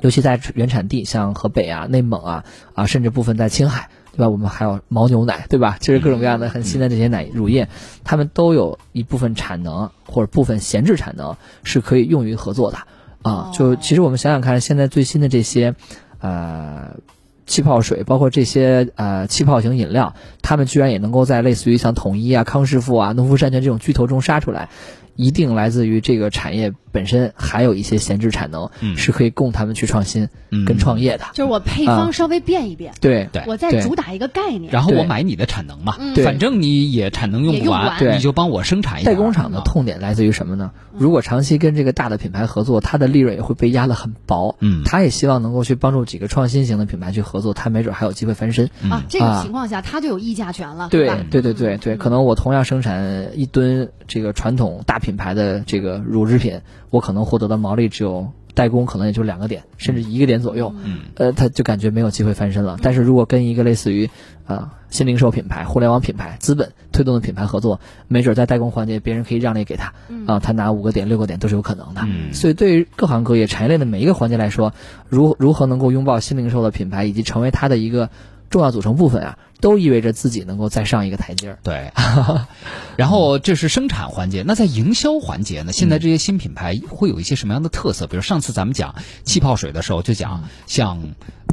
[0.01, 3.89] 尤其在原产地，像河北啊、内蒙啊啊，甚至部分在青海。
[4.19, 4.29] 对吧？
[4.29, 5.79] 我们还有牦牛奶，对吧？
[5.81, 7.69] 就是各种各样的很新的这些奶乳业，
[8.03, 12.79] 他们都有一部分产能或者部分闲置产能是可以用于合作的
[13.23, 13.53] 啊。
[13.55, 15.77] 就其实我们想想看，现在最新的这些，
[16.21, 16.97] 呃。
[17.49, 24.69] 气泡水，包括这些呃气泡型饮料，他们居然也能够在类似于像统一啊、康师傅啊、农夫山泉这种巨头中杀出来，
[25.19, 31.25] 一定来自于这个产业本身还有一些闲置产能，嗯是可以供他们去创新嗯跟创业的。
[31.35, 34.73] 就是我配方稍微变一变，对对我再主打一个概念。
[34.73, 39.13] 然后我买你的产能嘛，反正你也产能用不完，不完你就帮我生产一点。
[39.17, 40.71] 代工厂的啊痛点来自于什么呢？
[40.93, 44.57] 如果长期跟这个大的品牌合作，它的利润也会被压得很薄。
[44.61, 48.71] 嗯他也希望能够去帮助几个创新型的品牌去合作，他没准还有机会翻身。
[48.89, 51.09] 啊，这个啊情况下他就有议价权了，对？
[51.31, 60.75] 对对对对，可能我同样生产一吨这个传统大品牌的这个乳制品，我可能获得的毛利只有代工可能也就两个点，甚至一个点左右。
[60.85, 62.79] 嗯呃，他就感觉没有机会翻身了。
[62.83, 64.11] 但是如果跟一个类似于
[64.47, 69.93] 啊、新零售品牌、互联网品牌、资本推动的品牌合作，没准在代工环节别人可以让利给他
[70.27, 72.01] 啊、他拿五个点、六个点都是有可能的。
[72.07, 74.73] 嗯所以对于各行各业产业链的每一个环节来说，
[75.09, 78.09] 如如何能够拥抱新零售的品牌，以及成为它的一个
[78.51, 81.59] 重要组成部分啊，都意味着自己能够再上一个台阶儿。
[81.63, 81.93] 对，
[82.97, 85.73] 然后这是生产环节，那在营销环节呢？
[85.73, 88.07] 现在这些新品牌会有一些什么样的特色？
[88.07, 88.95] 比如上次咱们讲
[89.25, 90.99] 气泡水的时候，就讲像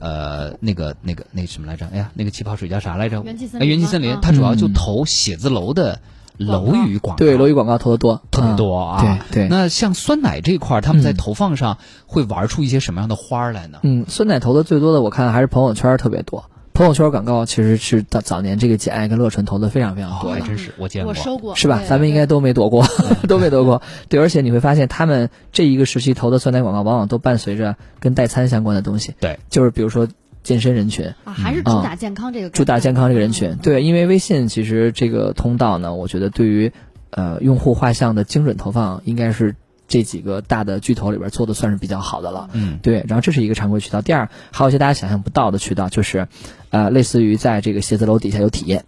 [0.02, 1.88] 呃那个那个那个什么来着？
[1.92, 3.22] 哎呀，那个气泡水叫啥来着？
[3.24, 6.00] 元气森林哎元气森林，它主要就投写字楼的
[6.38, 9.20] 楼宇广告，对，楼宇广告投的多，特别嗯多啊。
[9.32, 13.80] 对对那像酸奶这块儿，他们在嗯投放上会玩出一些什么样的花儿来呢？
[13.84, 16.46] 嗯，酸奶投的最多的，我看还是朋友圈特别多。
[16.76, 20.42] 朋友圈广告其实是早早年这个简爱跟乐纯投的非常非常哦，多的。
[20.42, 21.16] 还真是我见过我。
[21.16, 21.82] 收过，是吧？
[21.88, 22.86] 咱们应该都没躲过，
[23.30, 23.82] 都没躲过。
[24.10, 29.14] 对，而且你会发现，他们这一个时期投的酸奶广告，往往都伴随着跟代餐相关的东西。
[29.22, 30.06] 对，就是比如说
[30.44, 33.56] 健身人群，啊，还是主打健康这个主打健康这个人群。
[33.64, 36.74] 对，因为微信其实这个通道呢，我觉得对于
[37.12, 39.56] 呃用户画像的精准投放，应该是
[39.88, 42.50] 这几个大的巨头里边做的算是比较好的了。
[42.54, 44.02] 嗯对，然后这是一个常规渠道。
[44.02, 46.28] 第二，还有一些大家想象不到的渠道，就是，
[46.70, 48.86] 呃，类似于在这个写字楼底下有体验，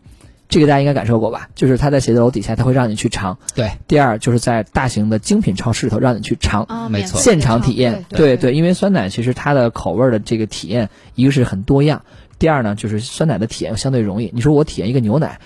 [0.50, 1.50] 这个大家应该感受过吧？
[1.56, 3.38] 就是他在写字楼底下，他会让你去尝。
[3.54, 3.72] 对。
[3.88, 6.64] 第二，就是在大型的精品超市里头让你去尝。
[6.64, 12.04] 啊，没错现场体验，对对对，因为酸奶其实它的口味儿的这个体验，一个是很多样，
[12.40, 14.32] 第二呢就是酸奶的体验相对容易。
[14.34, 15.40] 你说我体验一个牛奶，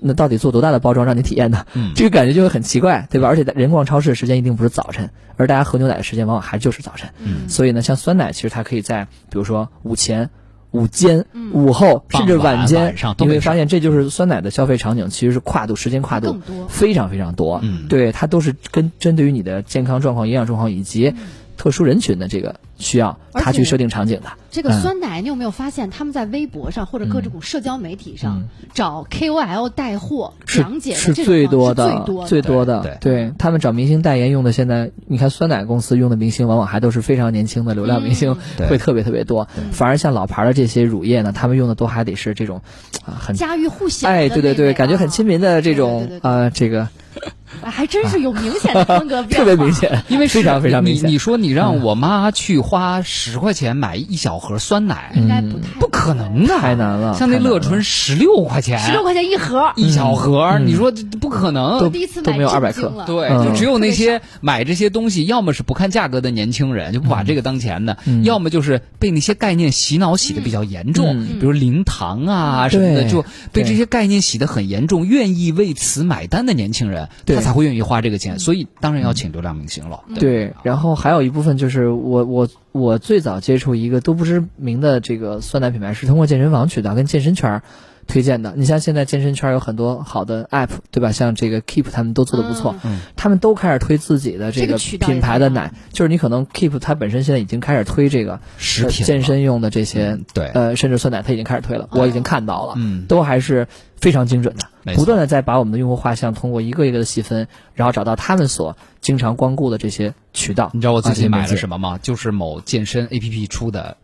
[0.00, 1.64] 那到底做多大的包装让你体验呢？
[1.74, 3.28] 嗯这个感觉就会很奇怪，对吧？
[3.28, 7.10] 而且人逛超市的时间一定不是早晨，而大家喝牛奶的时间往往还就是早晨。
[7.18, 10.30] 嗯所以呢，像酸奶，其实它可以在比如说午前、
[10.70, 17.60] 午间、嗯午后，甚至晚晚间你会发现这就是酸奶的消费场景，其实是跨度时间跨度更多非常非常多。
[17.62, 21.14] 嗯对，它都是跟针对于你的健康状况、营养状况以及
[21.58, 24.30] 特殊人群的这个需要，他去设定场景的。
[24.50, 24.80] 这个嗯。
[24.80, 28.68] 酸奶，你有没有发现他们在微博上或者各种社交媒体上嗯。
[28.72, 32.98] 找 KOL 带货讲解的是最多的，最多最多对的。
[33.00, 33.32] 对。
[33.36, 38.68] 他们找明星代言用的，现在你看酸奶公司用的明星，往往还都是非常年轻的流量明星，对。
[38.68, 39.48] 会特别特别多。
[39.72, 42.62] 反而像老牌的这些乳液呢，他们用的都还得是这种
[43.04, 46.88] 啊很家喻户晓哎，对对对，感觉很啊亲民的这种对对呃这个哎
[47.62, 51.08] 还真是有明显的风格变 特别明显，因为非常非常明显。
[51.08, 61.80] 你你说你让我妈去花十块钱买一小盒酸奶，应该不太不可能的，太难了像那乐纯十六块钱，十六块钱一盒，一小盒，嗯你说不可能。
[61.80, 78.38] 都第一次买都没有二百克对，嗯就只有那些买这些东西，要么是不看价格的年轻人，就不把这个当钱的；嗯要么就是被那些概念洗脑洗的比较严重，嗯比如零糖啊什么的，就被这些概念洗的很严重，愿意为此买单的年轻人，对他才会愿意花这个钱。
[78.38, 80.04] 所以当然要请流量明星了。
[80.18, 87.62] 对，然后还有一部分就是我我我最早接触一个都不知名的这个酸奶品牌，是通过健身房渠道跟健身圈儿
[88.08, 88.54] 推荐的。
[88.56, 91.12] 你像现在健身圈有很多好的 app，对吧？
[91.12, 103.68] 像这个 Keep 他们都做的不错，嗯他们都开始推自己的这个品牌的奶，就是你可能 Keep 它本身现在已经开始推这个呃食品了健身用的这些嗯，对呃，甚至酸奶它已经开始推了，我已经看到了，嗯都还是
[104.00, 110.70] 非常精准的不断的在把我们的用户画像通过一个一个的细分，然后找到他们所经常光顾的这些渠道。
[110.72, 111.76] 你知道我自己买了什么？
[111.76, 111.98] 么吗？
[112.02, 113.98] 就是某健身 APP 出的，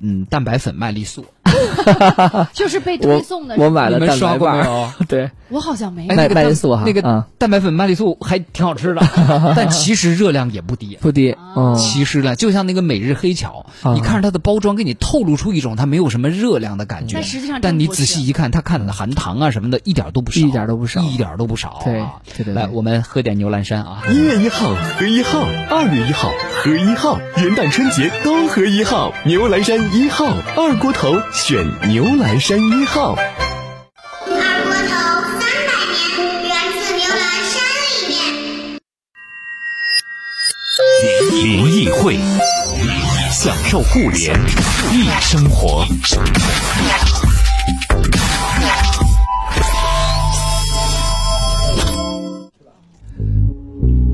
[0.00, 1.24] 嗯，蛋白粉麦丽素。
[2.52, 3.56] 就是被推送的。
[3.56, 9.00] 我买了你们蛋白棒刷过没有， 对，我好像没有哎，麦那个蛋麦丽素哈那个啊蛋白粉麦丽素还挺好吃的，
[9.56, 10.98] 但其实热量也不低。
[11.00, 21.84] 不低，嗯，其实呢，就像那个每日黑巧，啊你看着它的包装，给你透露出一种它没有什么热量的感觉，但实际上但你仔细一看，它看的含糖啊什么的，一点都不少，一点都不少一点都不少啊。
[21.84, 24.02] 对对对对来，我们喝点牛栏山啊。
[24.10, 26.30] 一月一号喝一号，二月一号
[26.62, 29.12] 喝一号，元旦春节都喝一号。
[29.24, 30.26] 牛栏山一号，
[30.56, 33.14] 二锅头选牛栏山一号。
[33.14, 33.22] 二
[34.64, 34.90] 锅头
[35.38, 38.18] 三百年，源自牛栏山里面。
[41.30, 42.18] 联谊会，
[43.32, 44.38] 享受互联
[44.92, 45.86] 易生活。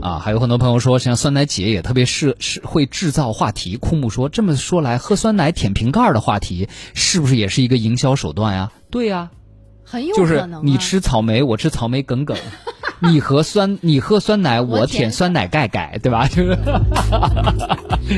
[0.05, 3.79] 啊，还有很多朋友说，像酸奶姐也特别是是会制造话题。
[3.79, 8.71] 枯木说，这么说来，喝酸奶舔瓶盖儿的话题，是不是也是一个营销手段呀？
[8.91, 9.31] 对呀、
[9.83, 12.37] 很有就是可能啊你吃草莓，我吃草莓梗梗，
[13.11, 16.27] 你喝酸你喝酸奶，我舔酸奶盖盖，对吧？
[16.29, 16.59] 就是，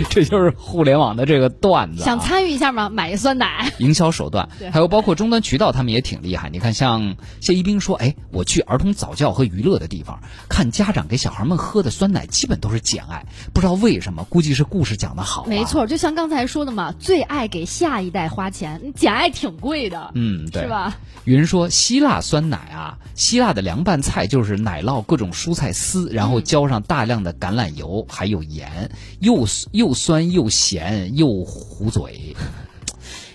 [0.09, 2.05] 这就是互联网的这个段子、啊。
[2.05, 2.89] 想参与一下吗？
[2.89, 3.71] 买一酸奶。
[3.79, 6.49] 营销手段对，还有包括终端渠道，他们也挺厉害。
[6.51, 15.47] 你看，像谢一冰说，哎，我去儿童早教和娱乐的地方，看家长给小孩们喝的酸奶，基本都是简爱，不知道为什么，估计是故事讲的好、啊。
[15.49, 20.97] 没，错，就像刚才说的嘛，最爱给下一代花钱，简爱挺贵的，嗯，对，是吧？
[21.25, 32.37] 云说希腊酸奶啊，希腊的凉拌菜就是奶酪各种蔬菜丝，然后浇上大量的橄榄油，还有盐，又又酸又咸又糊嘴。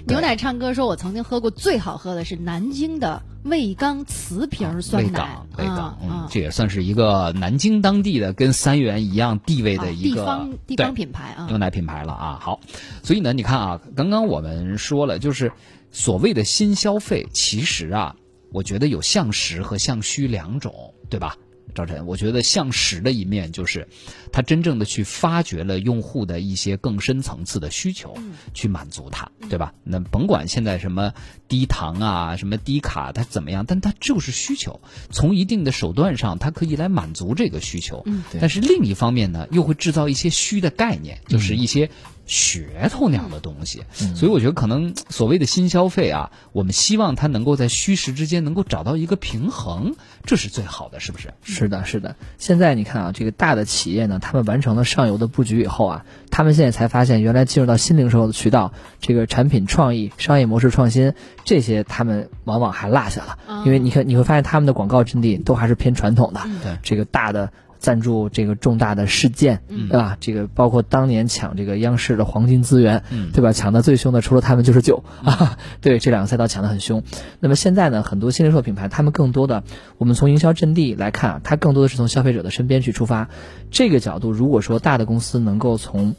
[0.08, 5.22] 牛奶唱歌说，我曾经喝过最好喝的是南京的味刚瓷瓶酸奶
[5.58, 12.40] 啊，这也算是一个南京当地的跟三元一样地位啊的一个、地方地方品牌啊牛，奶品牌了啊。
[12.42, 12.60] 好，
[13.04, 15.52] 所以呢，你看啊，刚刚我们说了，就是
[15.92, 18.16] 所谓的新消费，其实啊，
[18.52, 21.36] 我觉得有向实和向虚两种，对吧？
[21.74, 23.88] 赵晨，我觉得向实的一面就是，
[24.34, 28.14] 他真正的去发掘了用户的一些更深层次的需求，
[28.54, 29.74] 去满足他，对吧？
[29.86, 31.14] 那甭管现在什么
[31.48, 34.82] 低糖啊，什么低卡，它怎么样，但它就是需求，
[35.12, 38.04] 从一定的手段上，它可以来满足这个需求。
[38.06, 41.90] 嗯但是另一方面呢，又会制造一些虚的概念，就是一些
[42.32, 43.84] 噱头那样的东西。
[44.16, 51.34] 所以我觉得可能所谓的新消费啊，我们希望它能够在虚实之间能够找到一个平衡，这是最好的，是不是？
[51.44, 52.16] 是的，是的。
[52.38, 58.72] 现在你看啊，这个大的企业呢，他们完成了上游的布局以后啊，他们现在才发现，原来进入到新零售的渠道，
[59.02, 61.14] 这个产品创意、商业模式创新
[61.44, 63.38] 这些，他们往往还落下了。
[63.66, 67.52] 因为你看，你会发现他们的广告阵地都还是偏传统的，对这个大的。
[67.82, 70.16] 赞助这个重大的事件，对吧？
[70.20, 73.52] 这个包括当年抢这个央视的黄金资源，嗯对吧？
[73.52, 77.02] 抢的最凶的除了他们就是酒啊，对这两个赛道抢的很凶。
[77.40, 79.64] 那么现在呢，很多新零售品牌，他们更多的，
[79.98, 83.28] 我们从营销阵地来看啊，它更多的是从消费者的身边去出发。
[83.72, 86.16] 这个角度，如果说大的公司能够从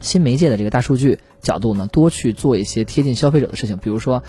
[0.00, 4.24] 新媒介的这个大数据角度呢，多去做一些贴近消费者的事情，比如说。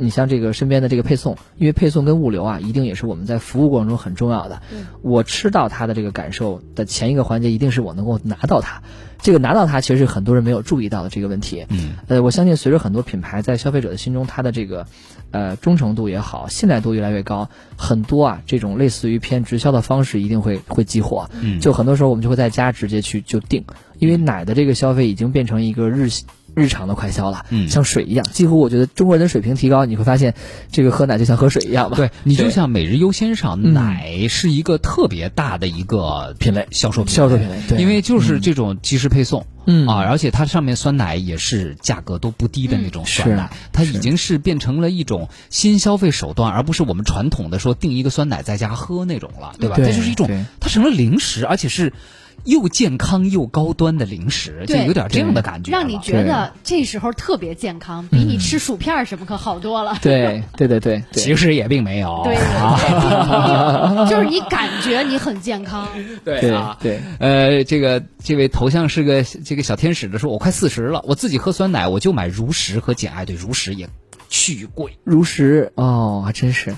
[0.00, 4.62] 你像这个身边的这个配送，因为配送跟物流啊，一定也是我们在服务过程中很重要的。
[5.02, 8.82] 我吃到它的这个感受的前一个环节，一定是我能够拿到它。
[9.22, 11.66] 这个拿到它，其实是很多人没有注意到的这个问题。
[11.68, 14.86] 嗯，呃，我相信随着很多品牌在消费者的心中，它的这个
[15.30, 21.28] 呃忠诚度也好，信赖度越来越高，很多啊这种类似于偏直销的方式一定会会激活。
[21.42, 23.62] 嗯就很多时候我们就会在家直接去就订，
[23.98, 26.08] 因为奶的这个消费已经变成一个日
[26.54, 27.68] 日常的快消了，嗯。
[27.68, 30.34] 像水一样，几乎我觉得中国人的水平提高，你会发现
[30.70, 31.96] 这个喝奶就像喝水一样吧。
[31.96, 33.72] 对你就像每日优鲜上，嗯。
[33.72, 37.78] 奶是一个特别大的一个品类销售销售品类对。
[37.78, 39.46] 因为就是这种即时配送。
[39.66, 39.86] 嗯。
[39.86, 49.76] 啊，而且它上面酸奶也是价格都不低的那种酸奶，它已经是变成了一种新消费手段，而不是我们传统的说订一个酸奶在家喝那种了，对吧？
[49.76, 50.28] 对这就是一种，
[50.60, 51.92] 它成了零食，而且是
[52.44, 59.98] 又健康又高端的零食，就有点这样的感觉，让你觉得这时候特别健康，比你吃薯片什么可好多了。
[60.00, 65.88] 对对对对对，其实也并没有，对，啊，就是你感觉你很健康，
[66.24, 73.88] 对对啊，对呃，这个这位头像是个这个小天使的说，我快四十了，我自己喝酸奶，我就买如实和简爱，对，如实也
[74.28, 76.74] 巨贵，如实哦，还真是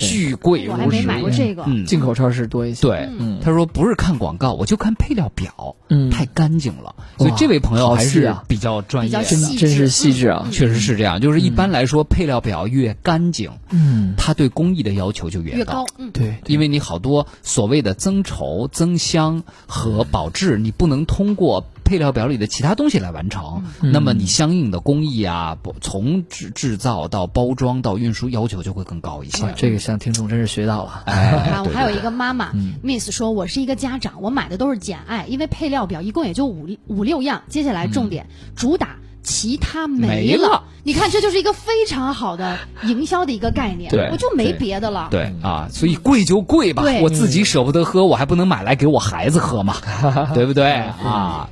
[0.00, 1.64] 巨贵，我还没买过这个。
[1.66, 2.80] 嗯，进口超市多一些。
[2.80, 3.38] 对，嗯。
[3.42, 6.10] 他说不是看广告，我就看配料表，嗯。
[6.10, 10.46] 太干净了，所以这位朋友还是比较专业的，真是细致啊。
[10.50, 23.92] 确实是这样，就是一般来说，配料表越干净，嗯，它对工艺的要求就越高，嗯，对，因为你好多所谓的增稠、增香和保质，你不能通过配料表里的其他东西来完成，嗯。
[23.92, 29.44] 那么你相应的工艺啊，从制制造到包装到运输要求就会更高一些。
[29.44, 31.02] 哇这个向听众真是学到了。
[31.06, 37.42] 哎， 啊，我还有一个妈妈，Miss 说，我是一个家长，我买的都是简爱，因为配料表一共也就五五六样。
[37.48, 38.26] 接下来重点，
[38.56, 45.08] 主打其他没没了你看，这就是一个非常好的营销的一个概念，对我就没别的了。
[45.10, 49.76] 对啊，所以贵就贵吧，我自己舍不得喝，我还不能买来给我孩子喝嘛，
[50.34, 51.50] 对不对啊？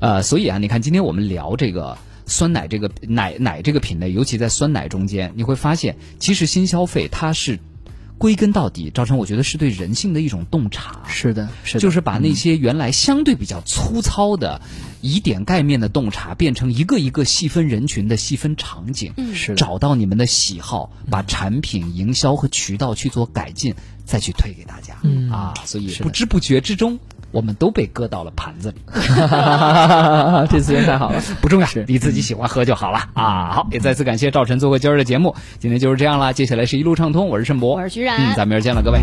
[0.00, 1.96] 呃，所以啊，你看今天我们聊这个。
[2.26, 7.58] 酸奶这个奶奶这个品类，尤其在酸奶中间，你会发现，其实新消费它是
[8.18, 11.00] 归根到底，赵成，我觉得是对人性的一种洞察。
[11.08, 14.60] 是的，是的，就是把那些原来相对比较粗糙的、
[15.00, 24.96] 以点盖面的洞察，变成一个一个细分人群的细分场景，是找到你们的喜好，把产品营销和渠道去做改进，再去推给大家。
[25.02, 25.28] 嗯。
[25.28, 27.00] 啊，所以不知不觉之中，
[27.32, 28.76] 我们都被搁到了盘子里，
[30.50, 31.20] 这资源太好了。
[31.40, 33.50] 不重要，你自己喜欢喝就好了啊。
[33.52, 36.32] 好，也再次感谢赵晨做客今儿的节目，今天就是这样啦。
[36.32, 39.00] 接下来是一路畅通，我是盛博，我是徐然嗯，咱们明儿见了，各位。